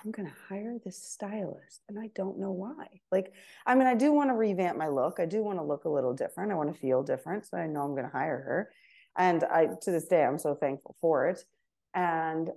I'm 0.05 0.11
going 0.11 0.29
to 0.29 0.35
hire 0.49 0.77
this 0.85 1.03
stylist 1.03 1.83
and 1.89 1.99
I 1.99 2.11
don't 2.15 2.39
know 2.39 2.51
why. 2.51 2.87
Like, 3.11 3.33
I 3.67 3.75
mean, 3.75 3.87
I 3.87 3.95
do 3.95 4.13
want 4.13 4.29
to 4.31 4.35
revamp 4.35 4.77
my 4.77 4.89
look. 4.89 5.19
I 5.19 5.25
do 5.25 5.43
want 5.43 5.59
to 5.59 5.65
look 5.65 5.87
a 5.87 5.89
little 5.91 6.13
different. 6.13 6.53
I 6.53 6.57
want 6.57 6.73
to 6.73 6.79
feel 6.79 7.03
different. 7.03 7.47
So 7.47 7.57
I 7.57 7.67
know 7.67 7.83
I'm 7.83 7.93
going 7.93 8.05
to 8.05 8.11
hire 8.11 8.41
her. 8.41 8.71
And 9.17 9.45
I, 9.45 9.69
to 9.83 9.91
this 9.91 10.07
day, 10.07 10.23
I'm 10.23 10.39
so 10.39 10.55
thankful 10.55 10.97
for 11.01 11.29
it. 11.29 11.43
And 11.95 12.51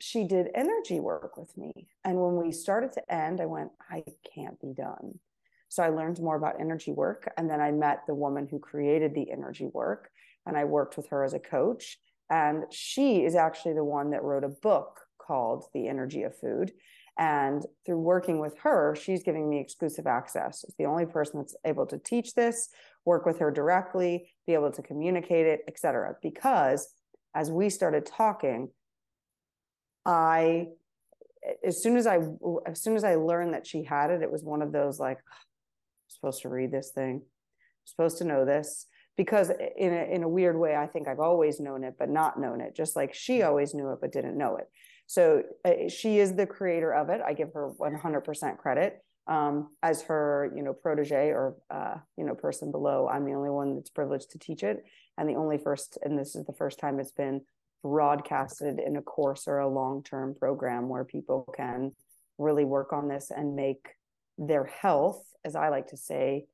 she 0.00 0.24
did 0.24 0.48
energy 0.54 0.98
work 0.98 1.36
with 1.36 1.56
me. 1.56 1.86
And 2.04 2.20
when 2.20 2.36
we 2.36 2.50
started 2.50 2.92
to 2.94 3.14
end, 3.14 3.40
I 3.40 3.46
went, 3.46 3.70
I 3.88 4.02
can't 4.34 4.60
be 4.60 4.72
done. 4.72 5.20
So 5.68 5.84
I 5.84 5.90
learned 5.90 6.18
more 6.20 6.36
about 6.36 6.60
energy 6.60 6.90
work. 6.90 7.32
And 7.36 7.48
then 7.48 7.60
I 7.60 7.70
met 7.70 8.02
the 8.08 8.14
woman 8.14 8.48
who 8.50 8.58
created 8.58 9.14
the 9.14 9.30
energy 9.30 9.68
work 9.72 10.10
and 10.46 10.56
I 10.56 10.64
worked 10.64 10.96
with 10.96 11.08
her 11.10 11.22
as 11.22 11.34
a 11.34 11.38
coach. 11.38 11.98
And 12.28 12.64
she 12.72 13.24
is 13.24 13.36
actually 13.36 13.74
the 13.74 13.84
one 13.84 14.10
that 14.10 14.24
wrote 14.24 14.42
a 14.42 14.48
book 14.48 15.01
called 15.26 15.64
The 15.74 15.88
Energy 15.88 16.22
of 16.22 16.36
Food. 16.38 16.72
And 17.18 17.64
through 17.84 17.98
working 17.98 18.38
with 18.38 18.56
her, 18.60 18.94
she's 18.94 19.22
giving 19.22 19.48
me 19.48 19.60
exclusive 19.60 20.06
access. 20.06 20.64
It's 20.64 20.76
the 20.78 20.86
only 20.86 21.04
person 21.04 21.40
that's 21.40 21.56
able 21.64 21.86
to 21.86 21.98
teach 21.98 22.34
this, 22.34 22.70
work 23.04 23.26
with 23.26 23.38
her 23.38 23.50
directly, 23.50 24.30
be 24.46 24.54
able 24.54 24.72
to 24.72 24.82
communicate 24.82 25.46
it, 25.46 25.60
etc. 25.68 26.16
Because 26.22 26.88
as 27.34 27.50
we 27.50 27.68
started 27.68 28.06
talking, 28.06 28.70
I 30.06 30.68
as 31.64 31.82
soon 31.82 31.96
as 31.96 32.06
I 32.06 32.20
as 32.66 32.82
soon 32.82 32.96
as 32.96 33.04
I 33.04 33.16
learned 33.16 33.54
that 33.54 33.66
she 33.66 33.82
had 33.82 34.10
it, 34.10 34.22
it 34.22 34.30
was 34.30 34.42
one 34.42 34.62
of 34.62 34.72
those 34.72 34.98
like, 34.98 35.18
I'm 35.18 36.08
supposed 36.08 36.42
to 36.42 36.48
read 36.48 36.70
this 36.70 36.90
thing, 36.90 37.16
I'm 37.16 37.86
supposed 37.86 38.18
to 38.18 38.24
know 38.24 38.44
this. 38.44 38.86
Because 39.14 39.50
in 39.50 39.92
a, 39.92 40.14
in 40.14 40.22
a 40.22 40.28
weird 40.28 40.58
way, 40.58 40.74
I 40.74 40.86
think 40.86 41.06
I've 41.06 41.20
always 41.20 41.60
known 41.60 41.84
it, 41.84 41.96
but 41.98 42.08
not 42.08 42.40
known 42.40 42.62
it, 42.62 42.74
just 42.74 42.96
like 42.96 43.12
she 43.12 43.38
mm-hmm. 43.40 43.48
always 43.48 43.74
knew 43.74 43.90
it, 43.90 43.98
but 44.00 44.10
didn't 44.10 44.38
know 44.38 44.56
it. 44.56 44.70
So 45.12 45.42
uh, 45.62 45.90
she 45.90 46.20
is 46.20 46.36
the 46.36 46.46
creator 46.46 46.90
of 46.94 47.10
it. 47.10 47.20
I 47.20 47.34
give 47.34 47.52
her 47.52 47.70
100% 47.78 48.56
credit. 48.56 49.04
Um, 49.26 49.68
as 49.82 50.00
her, 50.04 50.50
you 50.56 50.62
know, 50.62 50.72
protege 50.72 51.28
or 51.28 51.54
uh, 51.70 51.96
you 52.16 52.24
know, 52.24 52.34
person 52.34 52.72
below, 52.72 53.08
I'm 53.08 53.26
the 53.26 53.34
only 53.34 53.50
one 53.50 53.74
that's 53.74 53.90
privileged 53.90 54.30
to 54.30 54.38
teach 54.38 54.62
it, 54.62 54.84
and 55.18 55.28
the 55.28 55.34
only 55.34 55.58
first, 55.58 55.98
and 56.02 56.18
this 56.18 56.34
is 56.34 56.46
the 56.46 56.54
first 56.54 56.78
time 56.80 56.98
it's 56.98 57.12
been 57.12 57.42
broadcasted 57.82 58.80
in 58.80 58.96
a 58.96 59.02
course 59.02 59.46
or 59.46 59.58
a 59.58 59.68
long-term 59.68 60.34
program 60.34 60.88
where 60.88 61.04
people 61.04 61.46
can 61.54 61.92
really 62.38 62.64
work 62.64 62.94
on 62.94 63.06
this 63.06 63.30
and 63.30 63.54
make 63.54 63.90
their 64.38 64.64
health, 64.64 65.22
as 65.44 65.54
I 65.54 65.68
like 65.68 65.88
to 65.88 65.96
say, 65.98 66.46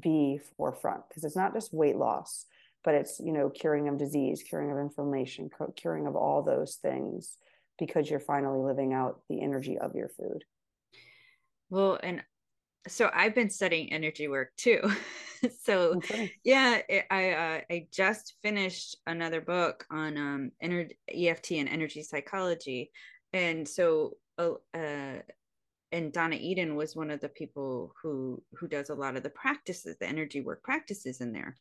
be 0.00 0.38
forefront 0.56 1.02
because 1.08 1.24
it's 1.24 1.36
not 1.36 1.52
just 1.52 1.74
weight 1.74 1.96
loss, 1.96 2.46
but 2.84 2.94
it's 2.94 3.18
you 3.18 3.32
know 3.32 3.50
curing 3.50 3.88
of 3.88 3.98
disease, 3.98 4.44
curing 4.48 4.70
of 4.70 4.78
inflammation, 4.78 5.50
curing 5.74 6.06
of 6.06 6.14
all 6.14 6.42
those 6.42 6.76
things 6.76 7.36
because 7.78 8.10
you're 8.10 8.20
finally 8.20 8.60
living 8.60 8.92
out 8.92 9.20
the 9.28 9.40
energy 9.40 9.78
of 9.78 9.94
your 9.94 10.08
food. 10.08 10.44
Well, 11.70 11.98
and 12.02 12.22
so 12.86 13.10
I've 13.12 13.34
been 13.34 13.50
studying 13.50 13.92
energy 13.92 14.28
work 14.28 14.50
too. 14.56 14.80
so 15.62 15.94
okay. 15.96 16.32
yeah, 16.44 16.80
it, 16.88 17.04
I 17.10 17.30
uh, 17.30 17.60
I 17.70 17.86
just 17.92 18.34
finished 18.42 18.96
another 19.06 19.40
book 19.40 19.86
on 19.90 20.16
um 20.16 20.52
ener- 20.62 20.90
EFT 21.12 21.52
and 21.52 21.68
energy 21.68 22.02
psychology, 22.02 22.90
and 23.32 23.66
so 23.68 24.16
uh, 24.38 24.52
uh, 24.74 25.18
and 25.92 26.12
Donna 26.12 26.36
Eden 26.36 26.76
was 26.76 26.96
one 26.96 27.10
of 27.10 27.20
the 27.20 27.28
people 27.28 27.94
who 28.02 28.42
who 28.54 28.68
does 28.68 28.90
a 28.90 28.94
lot 28.94 29.16
of 29.16 29.22
the 29.22 29.30
practices, 29.30 29.96
the 30.00 30.08
energy 30.08 30.40
work 30.40 30.62
practices 30.62 31.20
in 31.20 31.32
there, 31.32 31.56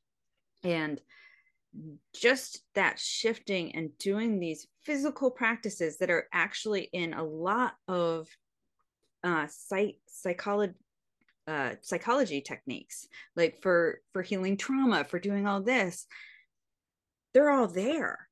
and 0.63 1.01
just 2.15 2.61
that 2.75 2.99
shifting 2.99 3.75
and 3.75 3.97
doing 3.97 4.39
these 4.39 4.67
physical 4.83 5.31
practices 5.31 5.97
that 5.97 6.09
are 6.09 6.27
actually 6.33 6.89
in 6.93 7.13
a 7.13 7.23
lot 7.23 7.73
of 7.87 8.27
uh, 9.23 9.47
psych- 9.49 9.99
psychology 10.07 10.73
uh, 11.47 11.75
psychology 11.81 12.41
techniques 12.41 13.07
like 13.37 13.61
for 13.61 14.01
for 14.11 14.21
healing 14.21 14.57
trauma 14.57 15.05
for 15.05 15.17
doing 15.17 15.47
all 15.47 15.61
this 15.61 16.05
they're 17.33 17.51
all 17.51 17.67
there. 17.67 18.27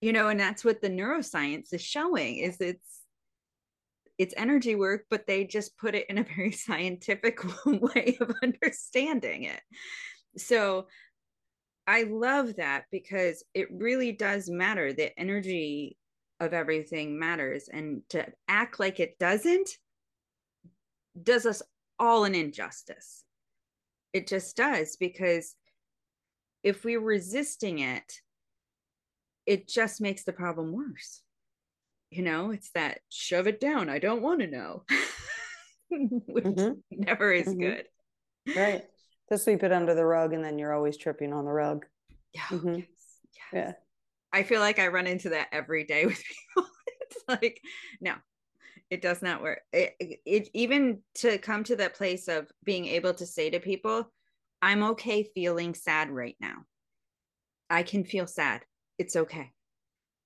You 0.00 0.12
know 0.12 0.28
and 0.28 0.38
that's 0.38 0.64
what 0.64 0.82
the 0.82 0.90
neuroscience 0.90 1.72
is 1.72 1.80
showing 1.80 2.36
is 2.38 2.60
it's 2.60 3.00
it's 4.18 4.34
energy 4.36 4.74
work 4.74 5.06
but 5.10 5.26
they 5.26 5.44
just 5.44 5.76
put 5.78 5.94
it 5.94 6.06
in 6.10 6.18
a 6.18 6.24
very 6.24 6.52
scientific 6.66 7.40
way 7.66 8.16
of 8.20 8.32
understanding 8.42 9.44
it. 9.44 9.60
So 10.36 10.86
i 11.86 12.04
love 12.04 12.56
that 12.56 12.84
because 12.90 13.44
it 13.54 13.68
really 13.72 14.12
does 14.12 14.48
matter 14.48 14.92
the 14.92 15.18
energy 15.18 15.96
of 16.40 16.52
everything 16.52 17.18
matters 17.18 17.68
and 17.72 18.02
to 18.08 18.26
act 18.48 18.80
like 18.80 18.98
it 19.00 19.18
doesn't 19.18 19.70
does 21.20 21.46
us 21.46 21.62
all 21.98 22.24
an 22.24 22.34
injustice. 22.34 23.24
It 24.12 24.26
just 24.26 24.56
does 24.56 24.96
because 24.96 25.54
if 26.62 26.84
we're 26.84 27.00
resisting 27.00 27.78
it, 27.78 28.20
it 29.46 29.68
just 29.68 30.00
makes 30.00 30.24
the 30.24 30.32
problem 30.32 30.72
worse. 30.72 31.22
You 32.10 32.22
know, 32.22 32.50
it's 32.50 32.70
that 32.74 32.98
shove 33.08 33.46
it 33.46 33.60
down. 33.60 33.88
I 33.88 33.98
don't 33.98 34.22
want 34.22 34.40
to 34.40 34.46
know, 34.46 34.84
which 35.90 36.44
mm-hmm. 36.44 36.72
never 36.90 37.32
is 37.32 37.48
mm-hmm. 37.48 37.60
good. 37.60 37.84
Right. 38.54 38.84
To 39.32 39.38
sweep 39.38 39.62
it 39.62 39.72
under 39.72 39.94
the 39.94 40.04
rug 40.04 40.34
and 40.34 40.44
then 40.44 40.58
you're 40.58 40.74
always 40.74 40.96
tripping 40.96 41.32
on 41.32 41.46
the 41.46 41.52
rug. 41.52 41.86
Yeah. 42.34 42.42
Mm-hmm. 42.50 42.74
Yes, 42.74 42.86
yes. 43.32 43.52
Yeah. 43.52 43.72
I 44.30 44.42
feel 44.42 44.60
like 44.60 44.78
I 44.78 44.88
run 44.88 45.06
into 45.06 45.30
that 45.30 45.48
every 45.52 45.84
day 45.84 46.04
with 46.06 46.22
people. 46.22 46.70
it's 47.00 47.24
like, 47.28 47.60
no, 48.00 48.14
it 48.92 49.00
does 49.00 49.22
not 49.22 49.40
work 49.40 49.62
it, 49.72 49.94
it, 50.26 50.50
even 50.52 50.98
to 51.14 51.38
come 51.38 51.64
to 51.64 51.76
that 51.76 51.94
place 51.94 52.28
of 52.28 52.46
being 52.62 52.84
able 52.84 53.14
to 53.14 53.24
say 53.24 53.48
to 53.48 53.58
people 53.58 54.12
i'm 54.60 54.82
okay 54.82 55.22
feeling 55.34 55.74
sad 55.74 56.10
right 56.10 56.36
now 56.40 56.56
i 57.70 57.82
can 57.82 58.04
feel 58.04 58.26
sad 58.26 58.60
it's 58.98 59.16
okay 59.16 59.50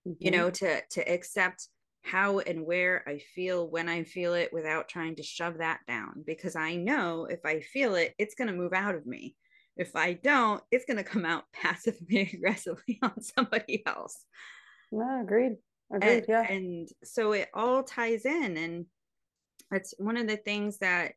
mm-hmm. 0.07 0.15
you 0.19 0.33
know 0.33 0.51
to 0.51 0.81
to 0.91 1.01
accept 1.03 1.69
how 2.07 2.39
and 2.39 2.65
where 2.65 3.03
i 3.09 3.19
feel 3.35 3.69
when 3.69 3.89
i 3.89 4.05
feel 4.05 4.35
it 4.35 4.53
without 4.53 4.89
trying 4.89 5.17
to 5.17 5.23
shove 5.25 5.59
that 5.59 5.81
down 5.89 6.23
because 6.25 6.55
i 6.55 6.77
know 6.77 7.27
if 7.29 7.41
i 7.45 7.61
feel 7.61 7.97
it 7.97 8.15
it's 8.17 8.37
going 8.37 8.47
to 8.47 8.55
move 8.55 8.73
out 8.73 8.95
of 8.95 9.05
me 9.07 9.35
if 9.77 9.97
i 9.97 10.13
don't 10.13 10.63
it's 10.71 10.85
going 10.85 10.97
to 10.97 11.03
come 11.03 11.25
out 11.25 11.45
passively 11.53 12.31
aggressively 12.33 12.99
on 13.03 13.21
somebody 13.21 13.83
else 13.87 14.25
no 14.93 15.21
agreed 15.21 15.57
Agreed, 15.95 16.11
and, 16.11 16.25
yeah. 16.29 16.53
and 16.53 16.89
so 17.05 17.33
it 17.33 17.49
all 17.55 17.83
ties 17.83 18.25
in 18.25 18.57
and 18.57 18.87
it's 19.73 19.95
one 19.99 20.17
of 20.17 20.27
the 20.27 20.37
things 20.37 20.79
that 20.79 21.13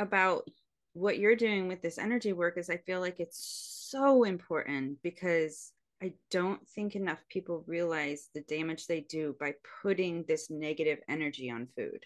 about 0.00 0.48
what 0.92 1.18
you're 1.18 1.36
doing 1.36 1.68
with 1.68 1.80
this 1.80 1.98
energy 1.98 2.32
work 2.32 2.58
is 2.58 2.70
i 2.70 2.76
feel 2.78 3.00
like 3.00 3.20
it's 3.20 3.88
so 3.90 4.24
important 4.24 4.98
because 5.02 5.72
i 6.02 6.12
don't 6.30 6.66
think 6.68 6.94
enough 6.94 7.18
people 7.28 7.64
realize 7.66 8.28
the 8.34 8.42
damage 8.42 8.86
they 8.86 9.00
do 9.00 9.34
by 9.40 9.52
putting 9.82 10.24
this 10.26 10.50
negative 10.50 10.98
energy 11.08 11.50
on 11.50 11.68
food. 11.76 12.04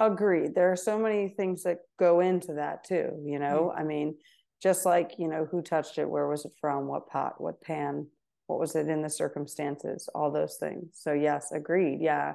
Agreed. 0.00 0.56
There 0.56 0.72
are 0.72 0.76
so 0.76 0.98
many 0.98 1.28
things 1.28 1.62
that 1.62 1.78
go 1.98 2.20
into 2.20 2.54
that 2.54 2.84
too 2.84 3.10
you 3.24 3.38
know? 3.38 3.70
Mm-hmm. 3.70 3.80
i 3.80 3.84
mean 3.84 4.16
just 4.62 4.86
like 4.86 5.12
you 5.18 5.28
know 5.28 5.46
who 5.50 5.62
touched 5.62 5.98
it 5.98 6.08
where 6.08 6.28
was 6.28 6.44
it 6.44 6.52
from 6.60 6.86
what 6.86 7.08
pot 7.08 7.40
what 7.40 7.60
pan 7.60 8.06
what 8.46 8.58
was 8.58 8.76
it 8.76 8.88
in 8.88 9.02
the 9.02 9.10
circumstances 9.10 10.08
all 10.14 10.30
those 10.30 10.56
things. 10.58 10.88
So 10.94 11.12
yes 11.12 11.52
agreed. 11.52 12.00
Yeah 12.00 12.34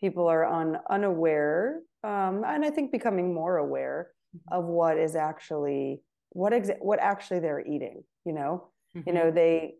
people 0.00 0.26
are 0.26 0.44
un, 0.44 0.78
unaware 0.90 1.80
um, 2.04 2.44
and 2.46 2.64
i 2.64 2.70
think 2.70 2.92
becoming 2.92 3.34
more 3.34 3.56
aware 3.56 4.10
mm-hmm. 4.36 4.58
of 4.58 4.64
what 4.64 4.98
is 4.98 5.16
actually 5.16 6.00
what 6.30 6.52
exa- 6.52 6.80
what 6.80 6.98
actually 7.00 7.40
they're 7.40 7.66
eating 7.66 8.02
you 8.24 8.32
know 8.32 8.68
mm-hmm. 8.96 9.08
you 9.08 9.14
know 9.14 9.30
they 9.30 9.74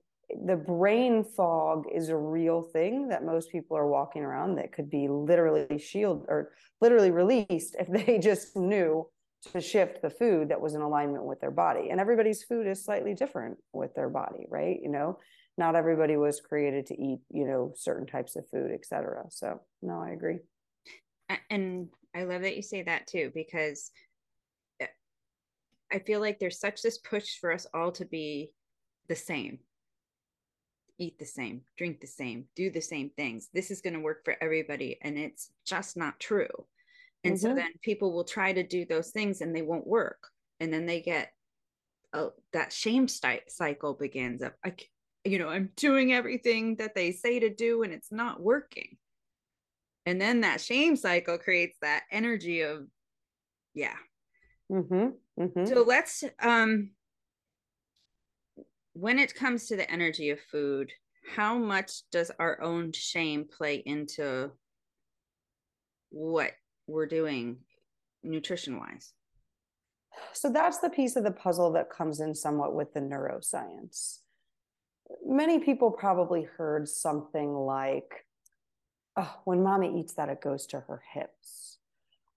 the 0.44 0.56
brain 0.56 1.22
fog 1.22 1.84
is 1.94 2.08
a 2.08 2.16
real 2.16 2.60
thing 2.60 3.08
that 3.08 3.24
most 3.24 3.50
people 3.50 3.76
are 3.76 3.86
walking 3.86 4.22
around 4.22 4.56
that 4.56 4.72
could 4.72 4.90
be 4.90 5.06
literally 5.08 5.78
shield 5.78 6.24
or 6.28 6.50
literally 6.80 7.12
released 7.12 7.76
if 7.78 7.86
they 8.06 8.18
just 8.18 8.56
knew 8.56 9.06
to 9.52 9.60
shift 9.60 10.02
the 10.02 10.10
food 10.10 10.48
that 10.48 10.60
was 10.60 10.74
in 10.74 10.80
alignment 10.80 11.24
with 11.24 11.40
their 11.40 11.52
body. 11.52 11.90
And 11.90 12.00
everybody's 12.00 12.42
food 12.42 12.66
is 12.66 12.84
slightly 12.84 13.14
different 13.14 13.58
with 13.72 13.94
their 13.94 14.08
body 14.08 14.46
right? 14.50 14.78
You 14.82 14.90
know 14.90 15.18
not 15.58 15.74
everybody 15.74 16.16
was 16.16 16.40
created 16.40 16.86
to 16.86 16.94
eat 16.94 17.20
you 17.30 17.46
know 17.46 17.72
certain 17.76 18.06
types 18.06 18.36
of 18.36 18.48
food 18.48 18.70
etc 18.72 19.24
so 19.30 19.60
no 19.82 20.00
i 20.00 20.10
agree. 20.10 20.38
And 21.50 21.88
i 22.14 22.24
love 22.24 22.42
that 22.42 22.56
you 22.56 22.62
say 22.62 22.82
that 22.82 23.06
too 23.06 23.30
because 23.34 23.90
eh, 24.80 24.86
i 25.92 25.98
feel 25.98 26.20
like 26.20 26.38
there's 26.38 26.60
such 26.60 26.82
this 26.82 26.98
push 26.98 27.38
for 27.40 27.52
us 27.52 27.66
all 27.74 27.92
to 27.92 28.04
be 28.04 28.50
the 29.08 29.16
same 29.16 29.58
eat 30.98 31.18
the 31.18 31.26
same 31.26 31.60
drink 31.76 32.00
the 32.00 32.06
same 32.06 32.46
do 32.54 32.70
the 32.70 32.80
same 32.80 33.10
things 33.16 33.48
this 33.52 33.70
is 33.70 33.82
going 33.82 33.94
to 33.94 34.00
work 34.00 34.24
for 34.24 34.34
everybody 34.40 34.98
and 35.02 35.18
it's 35.18 35.50
just 35.66 35.96
not 35.96 36.18
true 36.18 36.48
and 37.24 37.34
mm-hmm. 37.34 37.48
so 37.48 37.54
then 37.54 37.70
people 37.82 38.12
will 38.12 38.24
try 38.24 38.52
to 38.52 38.62
do 38.62 38.86
those 38.86 39.10
things 39.10 39.40
and 39.40 39.54
they 39.54 39.62
won't 39.62 39.86
work 39.86 40.28
and 40.60 40.72
then 40.72 40.86
they 40.86 41.00
get 41.00 41.32
oh, 42.14 42.32
that 42.52 42.72
shame 42.72 43.08
st- 43.08 43.50
cycle 43.50 43.92
begins 43.92 44.42
of 44.42 44.52
I, 44.64 44.74
you 45.26 45.38
know, 45.38 45.48
I'm 45.48 45.70
doing 45.76 46.12
everything 46.12 46.76
that 46.76 46.94
they 46.94 47.12
say 47.12 47.40
to 47.40 47.50
do 47.50 47.82
and 47.82 47.92
it's 47.92 48.12
not 48.12 48.40
working. 48.40 48.96
And 50.06 50.20
then 50.20 50.42
that 50.42 50.60
shame 50.60 50.94
cycle 50.94 51.36
creates 51.36 51.76
that 51.82 52.04
energy 52.12 52.60
of, 52.60 52.86
yeah. 53.74 53.96
Mm-hmm, 54.70 55.42
mm-hmm. 55.42 55.66
So 55.66 55.82
let's, 55.82 56.22
um, 56.40 56.90
when 58.98 59.18
it 59.18 59.34
comes 59.34 59.66
to 59.66 59.76
the 59.76 59.90
energy 59.90 60.30
of 60.30 60.40
food, 60.40 60.90
how 61.34 61.58
much 61.58 62.08
does 62.10 62.30
our 62.38 62.60
own 62.62 62.92
shame 62.92 63.44
play 63.44 63.82
into 63.84 64.50
what 66.10 66.52
we're 66.86 67.06
doing 67.06 67.58
nutrition 68.22 68.78
wise? 68.78 69.12
So 70.32 70.50
that's 70.50 70.78
the 70.78 70.88
piece 70.88 71.16
of 71.16 71.24
the 71.24 71.30
puzzle 71.30 71.72
that 71.72 71.90
comes 71.90 72.20
in 72.20 72.34
somewhat 72.34 72.74
with 72.74 72.94
the 72.94 73.00
neuroscience 73.00 74.20
many 75.24 75.58
people 75.58 75.90
probably 75.90 76.42
heard 76.42 76.88
something 76.88 77.54
like, 77.54 78.26
oh, 79.16 79.36
when 79.44 79.62
mommy 79.62 79.98
eats 79.98 80.14
that, 80.14 80.28
it 80.28 80.40
goes 80.40 80.66
to 80.68 80.80
her 80.80 81.02
hips. 81.12 81.78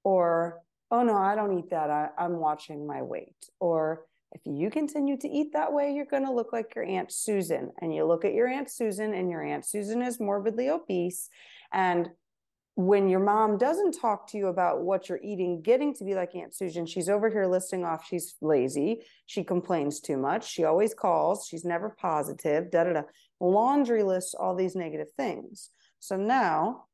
Or, 0.03 0.61
oh 0.91 1.03
no, 1.03 1.17
I 1.17 1.35
don't 1.35 1.57
eat 1.57 1.69
that. 1.71 1.89
I, 1.89 2.09
I'm 2.17 2.37
watching 2.37 2.87
my 2.87 3.01
weight. 3.01 3.35
Or, 3.59 4.05
if 4.31 4.41
you 4.45 4.69
continue 4.69 5.17
to 5.17 5.27
eat 5.27 5.53
that 5.53 5.73
way, 5.73 5.91
you're 5.91 6.05
going 6.05 6.25
to 6.25 6.31
look 6.31 6.53
like 6.53 6.75
your 6.75 6.85
Aunt 6.85 7.11
Susan. 7.11 7.71
And 7.81 7.93
you 7.93 8.05
look 8.05 8.25
at 8.25 8.33
your 8.33 8.47
Aunt 8.47 8.69
Susan, 8.69 9.13
and 9.13 9.29
your 9.29 9.43
Aunt 9.43 9.65
Susan 9.65 10.01
is 10.01 10.19
morbidly 10.19 10.69
obese. 10.69 11.29
And 11.73 12.09
when 12.75 13.09
your 13.09 13.19
mom 13.19 13.57
doesn't 13.57 13.99
talk 13.99 14.27
to 14.29 14.37
you 14.37 14.47
about 14.47 14.81
what 14.83 15.09
you're 15.09 15.19
eating, 15.21 15.61
getting 15.61 15.93
to 15.95 16.05
be 16.05 16.15
like 16.15 16.35
Aunt 16.35 16.55
Susan, 16.55 16.85
she's 16.85 17.09
over 17.09 17.29
here 17.29 17.45
listing 17.45 17.83
off 17.83 18.05
she's 18.07 18.35
lazy, 18.41 19.01
she 19.25 19.43
complains 19.43 19.99
too 19.99 20.15
much, 20.15 20.49
she 20.49 20.63
always 20.63 20.93
calls, 20.93 21.45
she's 21.45 21.65
never 21.65 21.89
positive, 21.89 22.71
da 22.71 22.85
da 22.85 22.93
da. 22.93 23.01
Laundry 23.41 24.03
lists 24.03 24.33
all 24.33 24.55
these 24.55 24.75
negative 24.75 25.11
things. 25.17 25.71
So 25.99 26.15
now, 26.15 26.85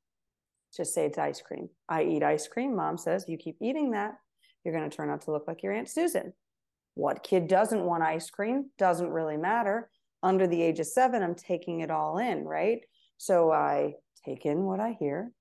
just 0.76 0.93
say 0.93 1.06
it's 1.06 1.17
ice 1.17 1.41
cream. 1.41 1.69
I 1.88 2.04
eat 2.04 2.24
ice 2.24 2.48
cream. 2.48 2.76
Mom 2.76 2.98
says, 2.98 3.26
You 3.28 3.38
keep 3.38 3.58
eating 3.62 3.91
that, 3.91 4.15
you're 4.63 4.74
going 4.74 4.89
to 4.89 4.95
turn 4.95 5.10
out 5.10 5.21
to 5.21 5.32
look 5.32 5.48
like 5.48 5.62
your 5.62 5.74
Aunt 5.74 5.89
Susan. 5.89 6.34
What 6.95 7.23
kid 7.23 7.47
doesn't 7.47 7.84
want 7.84 8.03
ice 8.03 8.29
cream? 8.29 8.71
Doesn't 8.77 9.10
really 9.10 9.38
matter. 9.38 9.89
Under 10.23 10.47
the 10.47 10.62
age 10.62 10.79
of 10.79 10.88
seven, 10.88 11.21
I'm 11.21 11.36
taking 11.36 11.81
it 11.81 11.91
all 11.91 12.17
in, 12.17 12.45
right? 12.45 12.79
So 13.17 13.51
I 13.51 13.93
take 14.25 14.45
in 14.45 14.63
what 14.63 14.79
I 14.79 14.97
hear, 14.99 15.31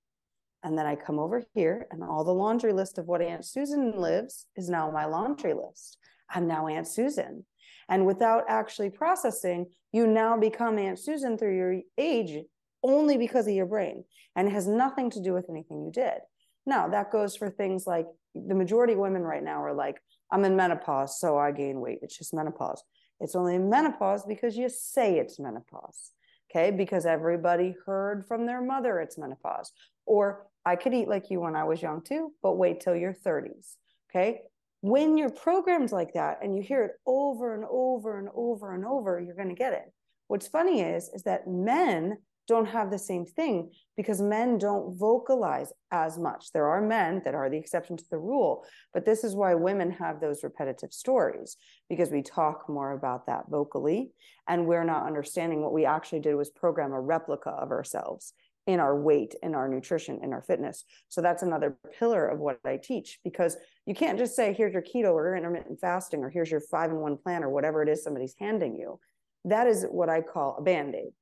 and 0.62 0.76
then 0.76 0.84
I 0.84 0.96
come 0.96 1.18
over 1.18 1.42
here, 1.54 1.86
and 1.90 2.02
all 2.02 2.24
the 2.24 2.34
laundry 2.34 2.72
list 2.72 2.98
of 2.98 3.06
what 3.06 3.22
Aunt 3.22 3.44
Susan 3.44 3.98
lives 3.98 4.46
is 4.56 4.68
now 4.68 4.90
my 4.90 5.06
laundry 5.06 5.54
list. 5.54 5.98
I'm 6.28 6.46
now 6.46 6.66
Aunt 6.66 6.86
Susan. 6.86 7.46
And 7.88 8.04
without 8.04 8.44
actually 8.48 8.90
processing, 8.90 9.66
you 9.92 10.06
now 10.06 10.36
become 10.36 10.78
Aunt 10.78 10.98
Susan 10.98 11.38
through 11.38 11.56
your 11.56 11.80
age 11.98 12.44
only 12.82 13.16
because 13.16 13.46
of 13.46 13.54
your 13.54 13.66
brain 13.66 14.04
and 14.36 14.50
has 14.50 14.66
nothing 14.66 15.10
to 15.10 15.22
do 15.22 15.32
with 15.32 15.48
anything 15.48 15.84
you 15.84 15.92
did. 15.92 16.18
Now, 16.66 16.88
that 16.88 17.12
goes 17.12 17.36
for 17.36 17.50
things 17.50 17.86
like 17.86 18.06
the 18.34 18.54
majority 18.54 18.94
of 18.94 18.98
women 18.98 19.22
right 19.22 19.42
now 19.42 19.62
are 19.62 19.74
like, 19.74 20.00
I'm 20.30 20.44
in 20.44 20.56
menopause, 20.56 21.20
so 21.20 21.38
I 21.38 21.52
gain 21.52 21.80
weight. 21.80 22.00
It's 22.02 22.16
just 22.18 22.34
menopause. 22.34 22.82
It's 23.20 23.36
only 23.36 23.58
menopause 23.58 24.24
because 24.24 24.56
you 24.56 24.68
say 24.68 25.18
it's 25.18 25.38
menopause. 25.38 26.12
Okay. 26.50 26.70
Because 26.70 27.06
everybody 27.06 27.74
heard 27.86 28.26
from 28.26 28.46
their 28.46 28.62
mother 28.62 29.00
it's 29.00 29.18
menopause. 29.18 29.72
Or 30.06 30.46
I 30.64 30.76
could 30.76 30.94
eat 30.94 31.08
like 31.08 31.30
you 31.30 31.40
when 31.40 31.56
I 31.56 31.64
was 31.64 31.82
young 31.82 32.02
too, 32.02 32.32
but 32.42 32.56
wait 32.56 32.80
till 32.80 32.96
your 32.96 33.12
30s. 33.12 33.76
Okay. 34.10 34.42
when 34.80 35.16
you're 35.16 35.30
programmed 35.30 35.92
like 35.92 36.12
that 36.12 36.40
and 36.42 36.54
you 36.54 36.62
hear 36.62 36.84
it 36.84 36.92
over 37.06 37.54
and 37.54 37.64
over 37.70 38.18
and 38.18 38.28
over 38.34 38.74
and 38.74 38.84
over, 38.84 39.18
you're 39.18 39.34
going 39.34 39.48
to 39.48 39.54
get 39.54 39.72
it. 39.72 39.90
What's 40.28 40.46
funny 40.46 40.82
is, 40.82 41.08
is 41.14 41.22
that 41.22 41.48
men 41.48 42.18
don't 42.46 42.66
have 42.66 42.90
the 42.90 42.98
same 42.98 43.24
thing 43.24 43.70
because 43.96 44.20
men 44.20 44.58
don't 44.58 44.96
vocalize 44.96 45.72
as 45.90 46.18
much. 46.18 46.52
There 46.52 46.66
are 46.66 46.80
men 46.80 47.22
that 47.24 47.34
are 47.34 47.48
the 47.48 47.56
exception 47.56 47.96
to 47.96 48.04
the 48.10 48.18
rule, 48.18 48.64
but 48.92 49.04
this 49.04 49.24
is 49.24 49.34
why 49.34 49.54
women 49.54 49.90
have 49.92 50.20
those 50.20 50.42
repetitive 50.42 50.92
stories 50.92 51.56
because 51.88 52.10
we 52.10 52.22
talk 52.22 52.68
more 52.68 52.92
about 52.92 53.26
that 53.26 53.44
vocally 53.48 54.10
and 54.48 54.66
we're 54.66 54.84
not 54.84 55.06
understanding 55.06 55.62
what 55.62 55.72
we 55.72 55.86
actually 55.86 56.20
did 56.20 56.34
was 56.34 56.50
program 56.50 56.92
a 56.92 57.00
replica 57.00 57.50
of 57.50 57.70
ourselves 57.70 58.34
in 58.66 58.80
our 58.80 58.98
weight, 58.98 59.34
in 59.42 59.54
our 59.54 59.68
nutrition, 59.68 60.20
in 60.22 60.32
our 60.32 60.42
fitness. 60.42 60.84
So 61.08 61.20
that's 61.20 61.42
another 61.42 61.76
pillar 61.98 62.26
of 62.26 62.38
what 62.38 62.58
I 62.64 62.78
teach 62.82 63.20
because 63.22 63.56
you 63.84 63.94
can't 63.94 64.18
just 64.18 64.34
say, 64.34 64.54
here's 64.54 64.72
your 64.72 64.82
keto 64.82 65.12
or 65.12 65.36
intermittent 65.36 65.80
fasting, 65.80 66.24
or 66.24 66.30
here's 66.30 66.50
your 66.50 66.60
five 66.60 66.90
in 66.90 66.96
one 66.96 67.18
plan, 67.18 67.44
or 67.44 67.50
whatever 67.50 67.82
it 67.82 67.88
is 67.88 68.02
somebody's 68.02 68.34
handing 68.38 68.74
you. 68.74 68.98
That 69.44 69.66
is 69.66 69.84
what 69.90 70.08
I 70.08 70.22
call 70.22 70.56
a 70.58 70.62
band 70.62 70.94
aid. 70.94 71.12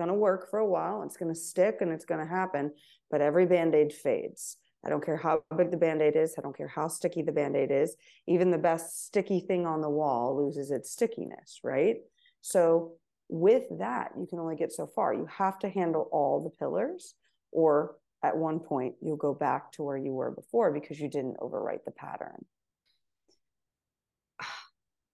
Going 0.00 0.08
to 0.08 0.14
work 0.14 0.48
for 0.48 0.60
a 0.60 0.66
while, 0.66 1.02
it's 1.02 1.18
going 1.18 1.28
to 1.28 1.38
stick, 1.38 1.82
and 1.82 1.92
it's 1.92 2.06
going 2.06 2.26
to 2.26 2.26
happen, 2.26 2.72
but 3.10 3.20
every 3.20 3.44
band 3.44 3.74
aid 3.74 3.92
fades. 3.92 4.56
I 4.82 4.88
don't 4.88 5.04
care 5.04 5.18
how 5.18 5.42
big 5.58 5.70
the 5.70 5.76
band 5.76 6.00
aid 6.00 6.16
is. 6.16 6.36
I 6.38 6.40
don't 6.40 6.56
care 6.56 6.68
how 6.68 6.88
sticky 6.88 7.20
the 7.20 7.32
band 7.32 7.54
aid 7.54 7.70
is. 7.70 7.94
Even 8.26 8.50
the 8.50 8.56
best 8.56 9.04
sticky 9.04 9.40
thing 9.40 9.66
on 9.66 9.82
the 9.82 9.90
wall 9.90 10.42
loses 10.42 10.70
its 10.70 10.90
stickiness, 10.90 11.60
right? 11.62 11.96
So 12.40 12.92
with 13.28 13.64
that, 13.78 14.12
you 14.18 14.26
can 14.26 14.38
only 14.38 14.56
get 14.56 14.72
so 14.72 14.86
far. 14.86 15.12
You 15.12 15.26
have 15.36 15.58
to 15.58 15.68
handle 15.68 16.08
all 16.12 16.42
the 16.42 16.56
pillars, 16.58 17.14
or 17.52 17.96
at 18.22 18.38
one 18.38 18.58
point, 18.58 18.94
you'll 19.02 19.18
go 19.18 19.34
back 19.34 19.70
to 19.72 19.82
where 19.82 19.98
you 19.98 20.12
were 20.12 20.30
before 20.30 20.72
because 20.72 20.98
you 20.98 21.10
didn't 21.10 21.36
overwrite 21.40 21.84
the 21.84 21.90
pattern. 21.90 22.46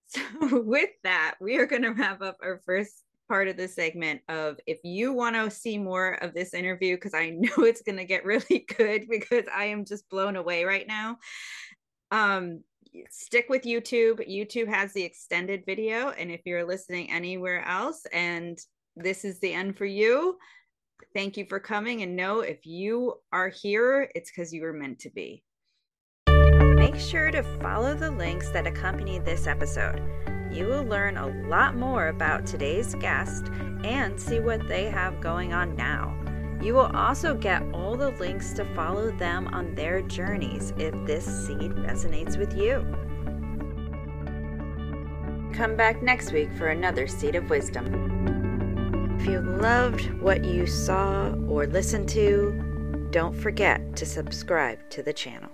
So, 0.09 0.21
with 0.63 0.91
that, 1.03 1.35
we 1.41 1.57
are 1.57 1.65
going 1.65 1.81
to 1.81 1.89
wrap 1.89 2.21
up 2.21 2.37
our 2.41 2.61
first 2.65 3.03
part 3.27 3.47
of 3.47 3.57
the 3.57 3.67
segment 3.67 4.21
of 4.29 4.57
if 4.65 4.79
you 4.83 5.13
want 5.13 5.35
to 5.35 5.49
see 5.49 5.77
more 5.77 6.13
of 6.23 6.33
this 6.33 6.53
interview 6.53 6.95
because 6.95 7.13
i 7.13 7.29
know 7.37 7.49
it's 7.59 7.81
going 7.81 7.97
to 7.97 8.05
get 8.05 8.25
really 8.25 8.65
good 8.77 9.07
because 9.09 9.45
i 9.55 9.65
am 9.65 9.85
just 9.85 10.09
blown 10.09 10.35
away 10.35 10.63
right 10.63 10.87
now 10.87 11.17
um 12.11 12.61
stick 13.09 13.47
with 13.49 13.63
YouTube. 13.63 14.27
YouTube 14.29 14.67
has 14.67 14.93
the 14.93 15.03
extended 15.03 15.63
video. 15.65 16.09
And 16.11 16.31
if 16.31 16.41
you're 16.45 16.65
listening 16.65 17.11
anywhere 17.11 17.65
else 17.67 18.05
and 18.11 18.57
this 18.95 19.25
is 19.25 19.39
the 19.39 19.53
end 19.53 19.77
for 19.77 19.85
you, 19.85 20.37
thank 21.13 21.37
you 21.37 21.45
for 21.45 21.59
coming. 21.59 22.01
And 22.01 22.15
know 22.15 22.41
if 22.41 22.65
you 22.65 23.15
are 23.31 23.49
here, 23.49 24.09
it's 24.15 24.31
because 24.31 24.53
you 24.53 24.61
were 24.63 24.73
meant 24.73 24.99
to 24.99 25.09
be. 25.09 25.43
Make 26.27 26.95
sure 26.95 27.31
to 27.31 27.43
follow 27.59 27.95
the 27.95 28.11
links 28.11 28.49
that 28.51 28.67
accompany 28.67 29.19
this 29.19 29.47
episode. 29.47 30.01
You 30.51 30.65
will 30.65 30.83
learn 30.83 31.17
a 31.17 31.27
lot 31.47 31.75
more 31.75 32.07
about 32.07 32.45
today's 32.45 32.95
guest 32.95 33.47
and 33.83 34.19
see 34.19 34.39
what 34.39 34.67
they 34.67 34.85
have 34.85 35.21
going 35.21 35.53
on 35.53 35.75
now. 35.75 36.15
You 36.61 36.73
will 36.73 36.95
also 36.95 37.35
get 37.35 37.61
all 37.73 37.95
the 37.95 38.09
links 38.11 38.53
to 38.53 38.65
follow 38.73 39.11
them 39.11 39.47
on 39.49 39.75
their 39.75 40.01
journeys 40.01 40.73
if 40.77 40.93
this 41.05 41.25
seed 41.25 41.71
resonates 41.71 42.37
with 42.37 42.57
you. 42.57 42.85
Come 45.53 45.75
back 45.75 46.01
next 46.01 46.31
week 46.31 46.51
for 46.57 46.67
another 46.67 47.07
Seed 47.07 47.35
of 47.35 47.49
Wisdom. 47.49 49.15
If 49.19 49.27
you 49.27 49.41
loved 49.41 50.11
what 50.21 50.43
you 50.45 50.67
saw 50.67 51.29
or 51.47 51.65
listened 51.67 52.09
to, 52.09 53.07
don't 53.11 53.35
forget 53.35 53.95
to 53.95 54.05
subscribe 54.05 54.79
to 54.91 55.01
the 55.01 55.13
channel. 55.13 55.49